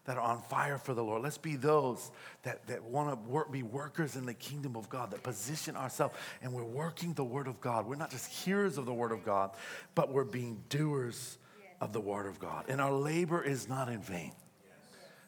[0.06, 1.22] that are on fire for the Lord.
[1.22, 2.10] Let's be those
[2.44, 6.14] that, that want to work, be workers in the kingdom of God, that position ourselves
[6.40, 7.86] and we're working the word of God.
[7.86, 9.50] We're not just hearers of the word of God,
[9.94, 11.38] but we're being doers
[11.80, 12.64] of the word of God.
[12.68, 14.32] And our labor is not in vain.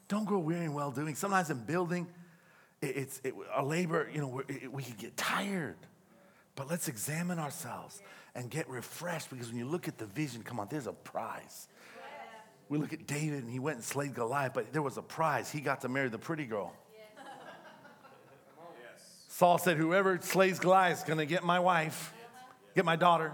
[0.07, 1.15] Don't grow weary in well doing.
[1.15, 2.07] Sometimes in building,
[2.81, 5.77] it, it's it, our labor, you know, it, we can get tired.
[6.55, 8.01] But let's examine ourselves
[8.35, 11.69] and get refreshed because when you look at the vision, come on, there's a prize.
[12.69, 15.51] We look at David and he went and slayed Goliath, but there was a prize.
[15.51, 16.75] He got to marry the pretty girl.
[16.95, 17.25] Yes.
[19.29, 22.13] Saul said, Whoever slays Goliath is going to get my wife,
[22.75, 23.33] get my daughter.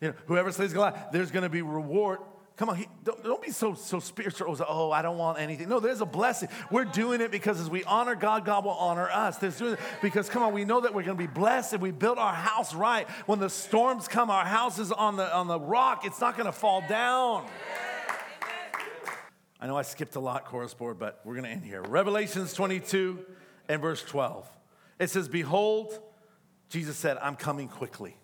[0.00, 2.18] You know, whoever slays Goliath, there's going to be reward.
[2.56, 4.56] Come on, he, don't, don't, be so, so spiritual.
[4.66, 5.68] Oh, I don't want anything.
[5.68, 6.48] No, there's a blessing.
[6.70, 9.36] We're doing it because as we honor God, God will honor us.
[9.36, 11.82] There's doing it because, come on, we know that we're going to be blessed if
[11.82, 13.06] we build our house right.
[13.26, 16.06] When the storms come, our house is on the, on the rock.
[16.06, 17.44] It's not going to fall down.
[19.60, 21.82] I know I skipped a lot, chorus board, but we're going to end here.
[21.82, 23.24] Revelations 22
[23.68, 24.48] and verse 12.
[24.98, 25.98] It says, Behold,
[26.68, 28.16] Jesus said, I'm coming quickly.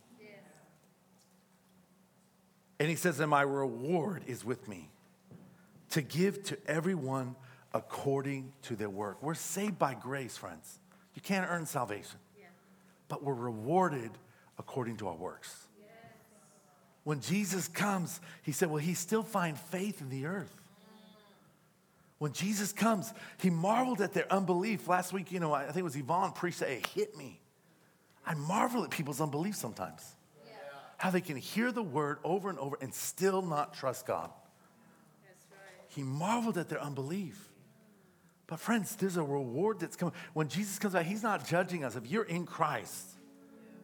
[2.79, 4.91] And he says, And my reward is with me
[5.91, 7.37] to give to everyone
[7.73, 9.23] according to their work.
[9.23, 10.81] We're saved by grace, friends.
[11.15, 12.47] You can't earn salvation, yeah.
[13.09, 14.11] but we're rewarded
[14.59, 15.69] according to our works.
[15.79, 15.89] Yes.
[17.05, 20.62] When Jesus comes, he said, Will he still find faith in the earth?
[22.23, 24.87] When Jesus comes, he marveled at their unbelief.
[24.87, 27.41] Last week, you know, I think it was Yvonne preached that it hit me.
[28.25, 30.09] I marvel at people's unbelief sometimes.
[30.47, 30.53] Yeah.
[30.99, 34.31] How they can hear the word over and over and still not trust God.
[35.51, 35.59] Right.
[35.89, 37.49] He marveled at their unbelief.
[38.47, 40.15] But, friends, there's a reward that's coming.
[40.33, 41.97] When Jesus comes back, he's not judging us.
[41.97, 43.05] If you're in Christ,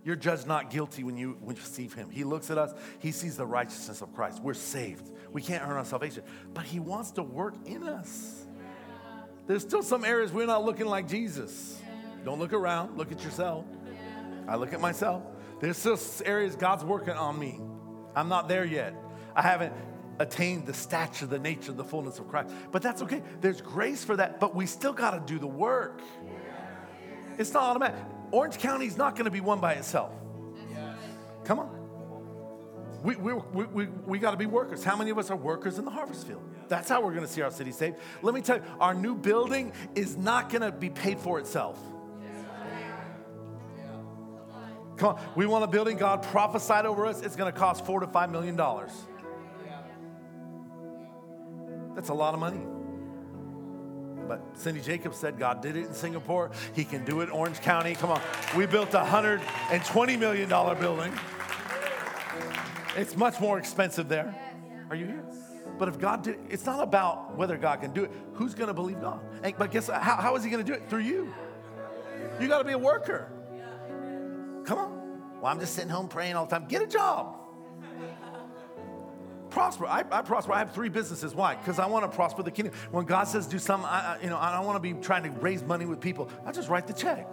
[0.04, 2.10] you're judged not guilty when you, receive him.
[2.10, 4.42] He looks at us, he sees the righteousness of Christ.
[4.42, 5.10] We're saved.
[5.32, 6.22] We can't earn our salvation,
[6.54, 8.46] but he wants to work in us.
[9.46, 11.80] There's still some areas we're not looking like Jesus.
[12.24, 13.64] Don't look around, look at yourself.
[14.46, 15.22] I look at myself.
[15.60, 17.60] There's still areas God's working on me.
[18.14, 18.94] I'm not there yet.
[19.34, 19.72] I haven't
[20.18, 22.52] attained the stature, the nature, the fullness of Christ.
[22.72, 23.22] But that's okay.
[23.40, 26.00] There's grace for that, but we still got to do the work.
[27.38, 28.02] It's not automatic.
[28.30, 30.12] Orange County is not going to be won by itself.
[31.44, 31.78] Come on.
[33.02, 34.82] We, we, we, we, we got to be workers.
[34.82, 36.42] How many of us are workers in the harvest field?
[36.68, 37.96] That's how we're going to see our city saved.
[38.22, 41.78] Let me tell you, our new building is not going to be paid for itself.
[44.96, 47.22] Come on, we want a building God prophesied over us.
[47.22, 48.90] It's going to cost four to five million dollars.
[51.94, 52.60] That's a lot of money.
[54.28, 56.50] But Cindy Jacobs said God did it in Singapore.
[56.74, 57.94] He can do it Orange County.
[57.94, 58.20] Come on.
[58.54, 61.12] We built a $120 million building.
[62.96, 64.34] It's much more expensive there.
[64.90, 65.24] Are you here?
[65.78, 68.10] But if God did, it's not about whether God can do it.
[68.34, 69.20] Who's going to believe God?
[69.42, 70.88] And, but guess how, how is He going to do it?
[70.90, 71.32] Through you.
[72.40, 73.30] You got to be a worker.
[74.64, 75.20] Come on.
[75.40, 76.68] Well, I'm just sitting home praying all the time.
[76.68, 77.36] Get a job
[79.50, 79.86] prosper.
[79.86, 80.52] I, I, prosper.
[80.52, 81.34] I have three businesses.
[81.34, 81.54] Why?
[81.54, 82.74] Because I want to prosper the kingdom.
[82.90, 85.22] When God says do something, I, I, you know, I don't want to be trying
[85.24, 86.30] to raise money with people.
[86.44, 87.26] I just write the check.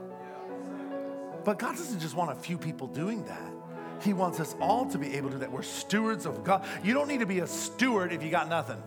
[1.44, 3.52] But God doesn't just want a few people doing that.
[4.02, 5.52] He wants us all to be able to do that.
[5.52, 6.66] We're stewards of God.
[6.84, 8.82] You don't need to be a steward if you got nothing.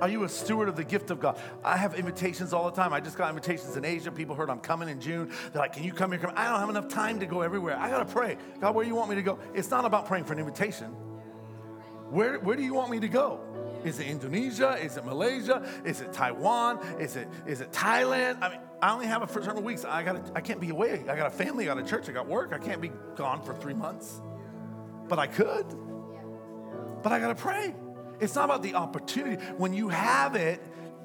[0.00, 1.40] Are you a steward of the gift of God?
[1.64, 2.92] I have invitations all the time.
[2.92, 4.12] I just got invitations in Asia.
[4.12, 5.32] People heard I'm coming in June.
[5.52, 6.20] They're like, Can you come here?
[6.20, 6.32] Come?
[6.36, 7.76] I don't have enough time to go everywhere.
[7.76, 8.36] I got to pray.
[8.60, 9.40] God, where you want me to go?
[9.54, 10.94] It's not about praying for an invitation.
[12.10, 13.40] Where, where do you want me to go?
[13.84, 14.78] Is it Indonesia?
[14.82, 15.66] Is it Malaysia?
[15.84, 16.78] Is it Taiwan?
[16.98, 18.38] Is it, is it Thailand?
[18.42, 19.84] I mean, I only have it for certain weeks.
[19.84, 21.04] I got I can't be away.
[21.08, 22.52] I got a family, I got a church, I got work.
[22.52, 24.20] I can't be gone for three months.
[25.08, 25.66] But I could.
[27.02, 27.74] But I got to pray.
[28.20, 29.42] It's not about the opportunity.
[29.56, 30.60] When you have it,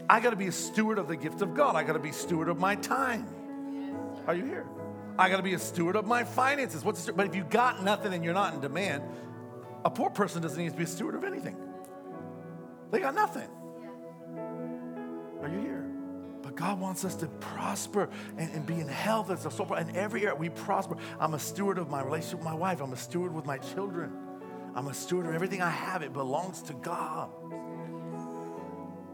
[0.09, 1.75] I got to be a steward of the gift of God.
[1.75, 3.27] I got to be steward of my time.
[4.27, 4.65] Are you here?
[5.17, 6.83] I got to be a steward of my finances.
[6.83, 9.03] What's but if you got nothing and you're not in demand,
[9.85, 11.57] a poor person doesn't need to be a steward of anything.
[12.91, 13.49] They got nothing.
[15.41, 15.89] Are you here?
[16.41, 19.73] But God wants us to prosper and, and be in health as a soul.
[19.73, 20.97] In every area we prosper.
[21.19, 22.81] I'm a steward of my relationship with my wife.
[22.81, 24.11] I'm a steward with my children.
[24.75, 26.01] I'm a steward of everything I have.
[26.01, 27.29] It belongs to God.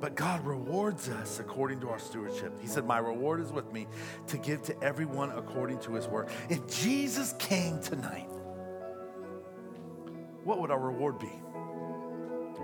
[0.01, 2.59] But God rewards us according to our stewardship.
[2.61, 3.87] He said, My reward is with me
[4.27, 6.29] to give to everyone according to his work.
[6.49, 8.29] If Jesus came tonight,
[10.49, 11.31] what would our reward be?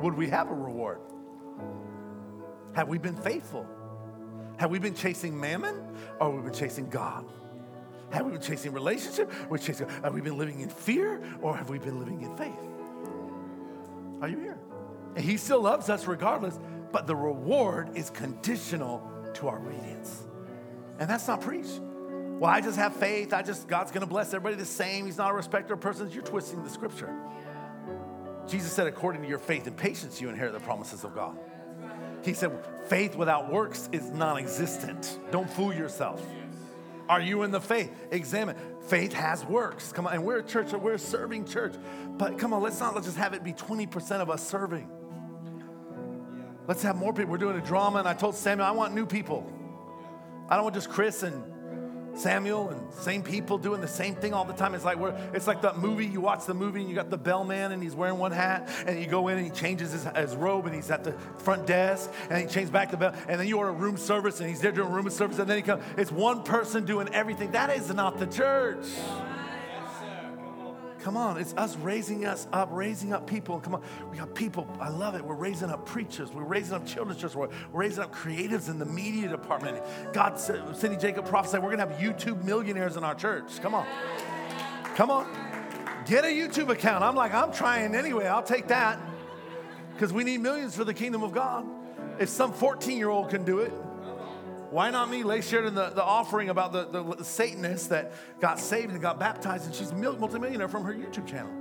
[0.01, 0.97] Would we have a reward?
[2.73, 3.67] Have we been faithful?
[4.57, 5.75] Have we been chasing mammon
[6.19, 7.25] or have we been chasing God?
[8.09, 9.31] Have we been chasing relationship?
[9.49, 12.53] We're chasing, have we been living in fear or have we been living in faith?
[14.19, 14.57] Are you here?
[15.15, 16.59] And he still loves us regardless,
[16.91, 20.23] but the reward is conditional to our obedience.
[20.97, 21.81] And that's not preached.
[22.39, 23.31] Well, I just have faith.
[23.31, 25.05] I just, God's gonna bless everybody the same.
[25.05, 26.15] He's not a respecter of persons.
[26.15, 27.15] You're twisting the scripture.
[28.47, 31.37] Jesus said, according to your faith and patience, you inherit the promises of God.
[32.23, 32.51] He said,
[32.87, 35.19] faith without works is non existent.
[35.31, 36.25] Don't fool yourself.
[37.07, 37.91] Are you in the faith?
[38.11, 38.55] Examine.
[38.87, 39.91] Faith has works.
[39.91, 40.13] Come on.
[40.13, 41.75] And we're a church, we're a serving church.
[42.17, 44.89] But come on, let's not let's just have it be 20% of us serving.
[46.67, 47.31] Let's have more people.
[47.31, 49.51] We're doing a drama, and I told Samuel, I want new people.
[50.49, 51.43] I don't want just Chris and
[52.15, 54.73] Samuel and same people doing the same thing all the time.
[54.73, 56.05] It's like we're, it's like that movie.
[56.05, 58.99] You watch the movie and you got the bellman and he's wearing one hat and
[58.99, 62.11] you go in and he changes his, his robe and he's at the front desk
[62.29, 64.71] and he changes back the bell and then you order room service and he's there
[64.71, 65.83] doing room service and then he comes.
[65.97, 67.51] It's one person doing everything.
[67.51, 68.85] That is not the church.
[71.05, 73.59] Come on, it's us raising us up, raising up people.
[73.59, 74.67] Come on, we got people.
[74.79, 75.23] I love it.
[75.23, 76.31] We're raising up preachers.
[76.31, 77.35] We're raising up children's church.
[77.35, 79.83] We're raising up creatives in the media department.
[80.13, 83.61] God, Cindy Jacob prophesied, we're going to have YouTube millionaires in our church.
[83.61, 83.85] Come on.
[84.95, 85.27] Come on.
[86.07, 87.03] Get a YouTube account.
[87.03, 88.25] I'm like, I'm trying anyway.
[88.25, 88.99] I'll take that
[89.93, 91.67] because we need millions for the kingdom of God.
[92.19, 93.71] If some 14 year old can do it,
[94.71, 95.23] why not me?
[95.23, 99.19] Lay shared in the, the offering about the, the, Satanist that got saved and got
[99.19, 101.51] baptized, and she's a multimillionaire from her YouTube channel.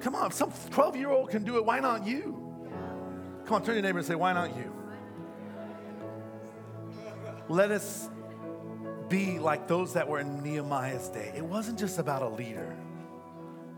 [0.00, 2.38] Come on, some 12 year old can do it, why not you?
[3.44, 4.72] Come on, turn to your neighbor and say, Why not you?
[7.48, 8.08] Let us
[9.08, 11.32] be like those that were in Nehemiah's day.
[11.36, 12.76] It wasn't just about a leader,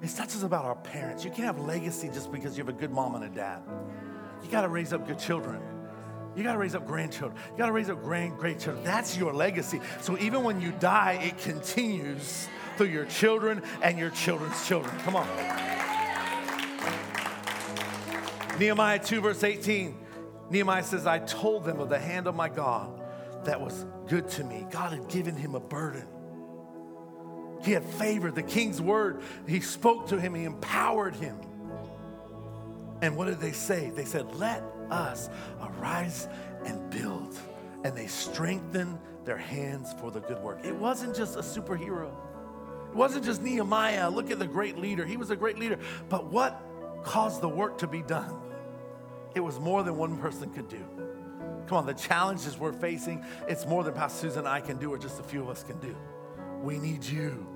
[0.03, 1.24] it's not just about our parents.
[1.24, 3.62] You can't have legacy just because you have a good mom and a dad.
[4.42, 5.62] You got to raise up good children.
[6.37, 7.41] You got to raise up grandchildren.
[7.53, 8.85] You got to raise up grand great children.
[8.85, 9.80] That's your legacy.
[10.01, 14.97] So even when you die, it continues through your children and your children's children.
[15.01, 15.28] Come on.
[18.59, 19.97] Nehemiah 2, verse 18.
[20.51, 23.01] Nehemiah says, I told them of the hand of my God
[23.45, 24.66] that was good to me.
[24.70, 26.07] God had given him a burden.
[27.62, 29.22] He had favored the king's word.
[29.49, 31.39] He spoke to him, he empowered him.
[33.01, 33.91] And what did they say?
[33.91, 35.30] They said, Let us
[35.62, 36.28] arise
[36.64, 37.37] and build.
[37.85, 40.64] And they strengthened their hands for the good work.
[40.64, 42.11] It wasn't just a superhero,
[42.91, 44.09] it wasn't just Nehemiah.
[44.11, 45.05] Look at the great leader.
[45.05, 45.78] He was a great leader.
[46.09, 46.62] But what
[47.03, 48.41] caused the work to be done?
[49.35, 50.85] It was more than one person could do.
[51.66, 54.93] Come on, the challenges we're facing, it's more than Pastor Susan and I can do,
[54.93, 55.97] or just a few of us can do.
[56.62, 57.47] We need you.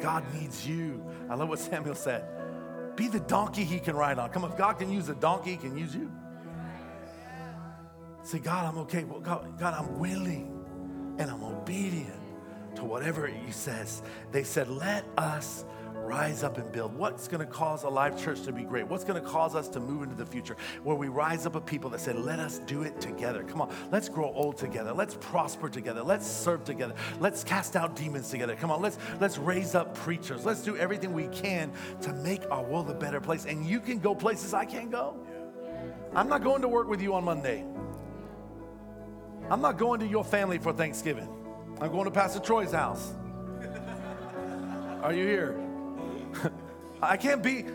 [0.00, 1.04] God needs you.
[1.30, 2.24] I love what Samuel said.
[2.96, 4.30] Be the donkey he can ride on.
[4.30, 6.10] Come on, if God can use a donkey, he can use you.
[8.24, 9.04] Say, God, I'm okay.
[9.04, 10.50] Well, God, God, I'm willing
[11.18, 12.20] and I'm obedient
[12.76, 14.02] to whatever He says.
[14.32, 16.96] They said, let us rise up and build.
[16.96, 18.88] What's going to cause Alive Church to be great?
[18.88, 21.60] What's going to cause us to move into the future where we rise up a
[21.60, 23.44] people that say, let us do it together.
[23.44, 24.94] Come on, let's grow old together.
[24.94, 26.02] Let's prosper together.
[26.02, 26.94] Let's serve together.
[27.20, 28.56] Let's cast out demons together.
[28.56, 30.46] Come on, let's let's raise up preachers.
[30.46, 33.44] Let's do everything we can to make our world a better place.
[33.44, 35.14] And you can go places I can't go.
[36.14, 37.64] I'm not going to work with you on Monday.
[39.50, 41.28] I'm not going to your family for Thanksgiving.
[41.80, 43.12] I'm going to Pastor Troy's house.
[45.02, 45.60] Are you here?
[47.02, 47.66] I can't be,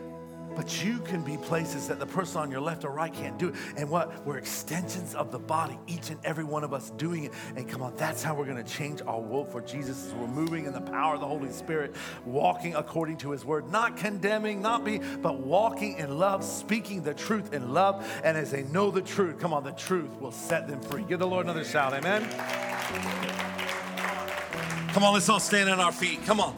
[0.60, 3.54] but you can be places that the person on your left or right can't do.
[3.78, 4.26] And what?
[4.26, 7.32] We're extensions of the body, each and every one of us doing it.
[7.56, 10.14] And come on, that's how we're going to change our world for Jesus.
[10.20, 11.96] We're moving in the power of the Holy Spirit,
[12.26, 17.14] walking according to his word, not condemning, not be, but walking in love, speaking the
[17.14, 18.06] truth in love.
[18.26, 21.04] And as they know the truth, come on, the truth will set them free.
[21.04, 21.94] Give the Lord another shout.
[21.94, 22.24] Amen.
[24.90, 26.26] Come on, let's all stand on our feet.
[26.26, 26.54] Come on.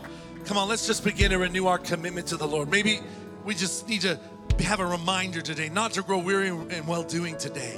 [0.45, 2.67] Come on, let's just begin to renew our commitment to the Lord.
[2.67, 3.01] Maybe
[3.43, 4.19] we just need to
[4.59, 7.77] have a reminder today not to grow weary in well doing today.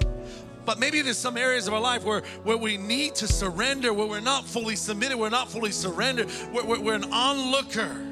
[0.66, 4.08] But maybe there's some areas of our life where, where we need to surrender, where
[4.08, 8.08] we're not fully submitted, we're not fully surrendered, we're, we're, we're an onlooker.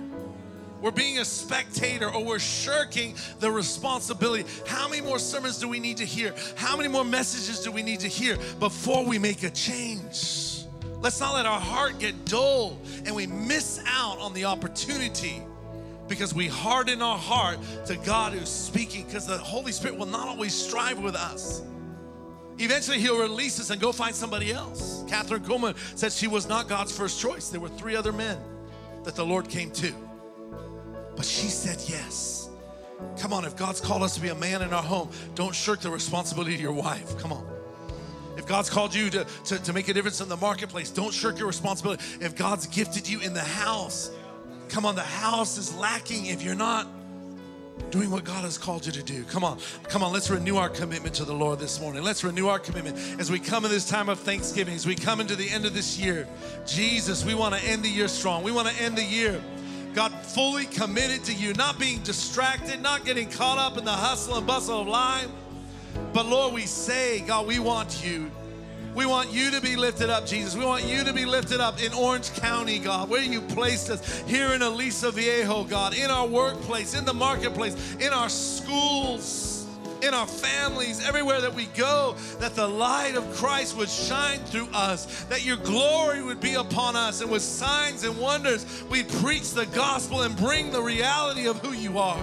[0.82, 4.46] We're being a spectator or we're shirking the responsibility.
[4.66, 6.34] How many more sermons do we need to hear?
[6.56, 10.66] How many more messages do we need to hear before we make a change?
[11.00, 15.44] Let's not let our heart get dull and we miss out on the opportunity
[16.12, 20.28] because we harden our heart to God who's speaking because the Holy Spirit will not
[20.28, 21.62] always strive with us.
[22.60, 25.04] Eventually, he'll release us and go find somebody else.
[25.08, 27.50] Kathryn Kuhlman said she was not God's first choice.
[27.50, 28.38] There were three other men
[29.04, 29.94] that the Lord came to.
[31.16, 32.50] But she said yes.
[33.18, 35.80] Come on, if God's called us to be a man in our home, don't shirk
[35.80, 37.18] the responsibility to your wife.
[37.18, 37.48] Come on.
[38.38, 41.38] If God's called you to, to, to make a difference in the marketplace, don't shirk
[41.40, 42.04] your responsibility.
[42.20, 44.12] If God's gifted you in the house,
[44.72, 46.88] Come on, the house is lacking if you're not
[47.90, 49.26] doing what God has called you to do.
[49.26, 49.60] Come on,
[49.90, 52.04] come on, let's renew our commitment to the Lord this morning.
[52.04, 55.20] Let's renew our commitment as we come in this time of Thanksgiving, as we come
[55.20, 56.26] into the end of this year.
[56.66, 58.44] Jesus, we want to end the year strong.
[58.44, 59.44] We want to end the year.
[59.94, 64.38] God, fully committed to you, not being distracted, not getting caught up in the hustle
[64.38, 65.28] and bustle of life.
[66.14, 68.32] But Lord, we say, God, we want you.
[68.94, 70.56] We want you to be lifted up, Jesus.
[70.56, 74.22] We want you to be lifted up in Orange County, God, where you placed us
[74.28, 79.66] here in Aliso Viejo, God, in our workplace, in the marketplace, in our schools,
[80.02, 84.68] in our families, everywhere that we go, that the light of Christ would shine through
[84.74, 89.52] us, that your glory would be upon us, and with signs and wonders, we preach
[89.52, 92.22] the gospel and bring the reality of who you are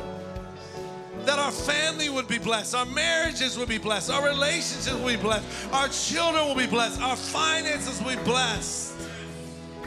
[1.25, 5.17] that our family would be blessed, our marriages would be blessed, our relationships will be
[5.17, 8.95] blessed, our children will be blessed, our finances will be blessed,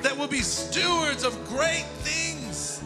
[0.02, 2.84] that we'll be stewards of great things.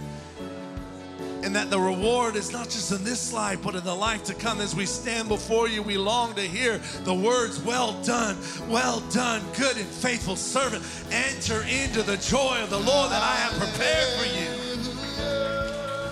[1.44, 4.34] And that the reward is not just in this life, but in the life to
[4.34, 4.60] come.
[4.60, 8.36] As we stand before you, we long to hear the words, Well done,
[8.68, 10.84] well done, good and faithful servant.
[11.12, 14.65] Enter into the joy of the Lord that I have prepared for you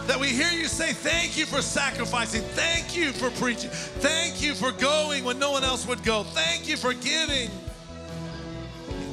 [0.08, 2.42] that we hear you say, Thank you for sacrificing.
[2.42, 3.70] Thank you for preaching.
[3.70, 6.24] Thank you for going when no one else would go.
[6.24, 7.50] Thank you for giving.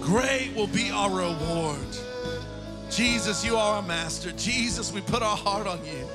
[0.01, 1.79] Great will be our reward.
[2.91, 4.33] Jesus, you are our master.
[4.33, 6.09] Jesus, we put our heart on you.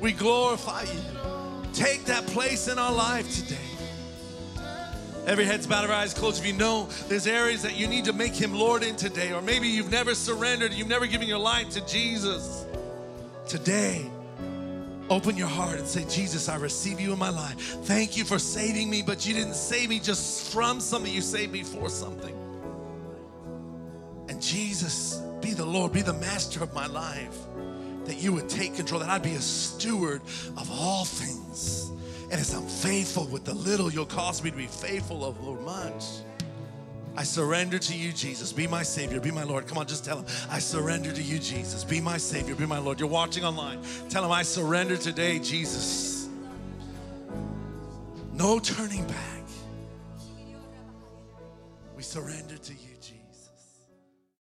[0.00, 1.00] We glorify you.
[1.72, 3.56] Take that place in our life today.
[5.26, 6.40] Every head's bowed, every eyes closed.
[6.40, 9.42] If you know there's areas that you need to make him Lord in today, or
[9.42, 12.64] maybe you've never surrendered, you've never given your life to Jesus.
[13.48, 14.04] Today,
[15.08, 17.58] open your heart and say, Jesus, I receive you in my life.
[17.84, 21.50] Thank you for saving me, but you didn't save me just from something, you saved
[21.50, 22.36] me for something.
[24.28, 27.38] And Jesus, be the Lord, be the master of my life.
[28.04, 30.20] That you would take control, that I'd be a steward
[30.58, 31.90] of all things.
[32.24, 35.62] And as I'm faithful with the little, you'll cause me to be faithful of Lord
[35.62, 36.04] much.
[37.18, 38.52] I surrender to you, Jesus.
[38.52, 39.18] Be my Savior.
[39.18, 39.66] Be my Lord.
[39.66, 41.82] Come on, just tell him, I surrender to you, Jesus.
[41.82, 42.54] Be my Savior.
[42.54, 43.00] Be my Lord.
[43.00, 43.80] You're watching online.
[44.08, 46.28] Tell him, I surrender today, Jesus.
[48.32, 49.42] No turning back.
[51.96, 52.77] We surrender to you.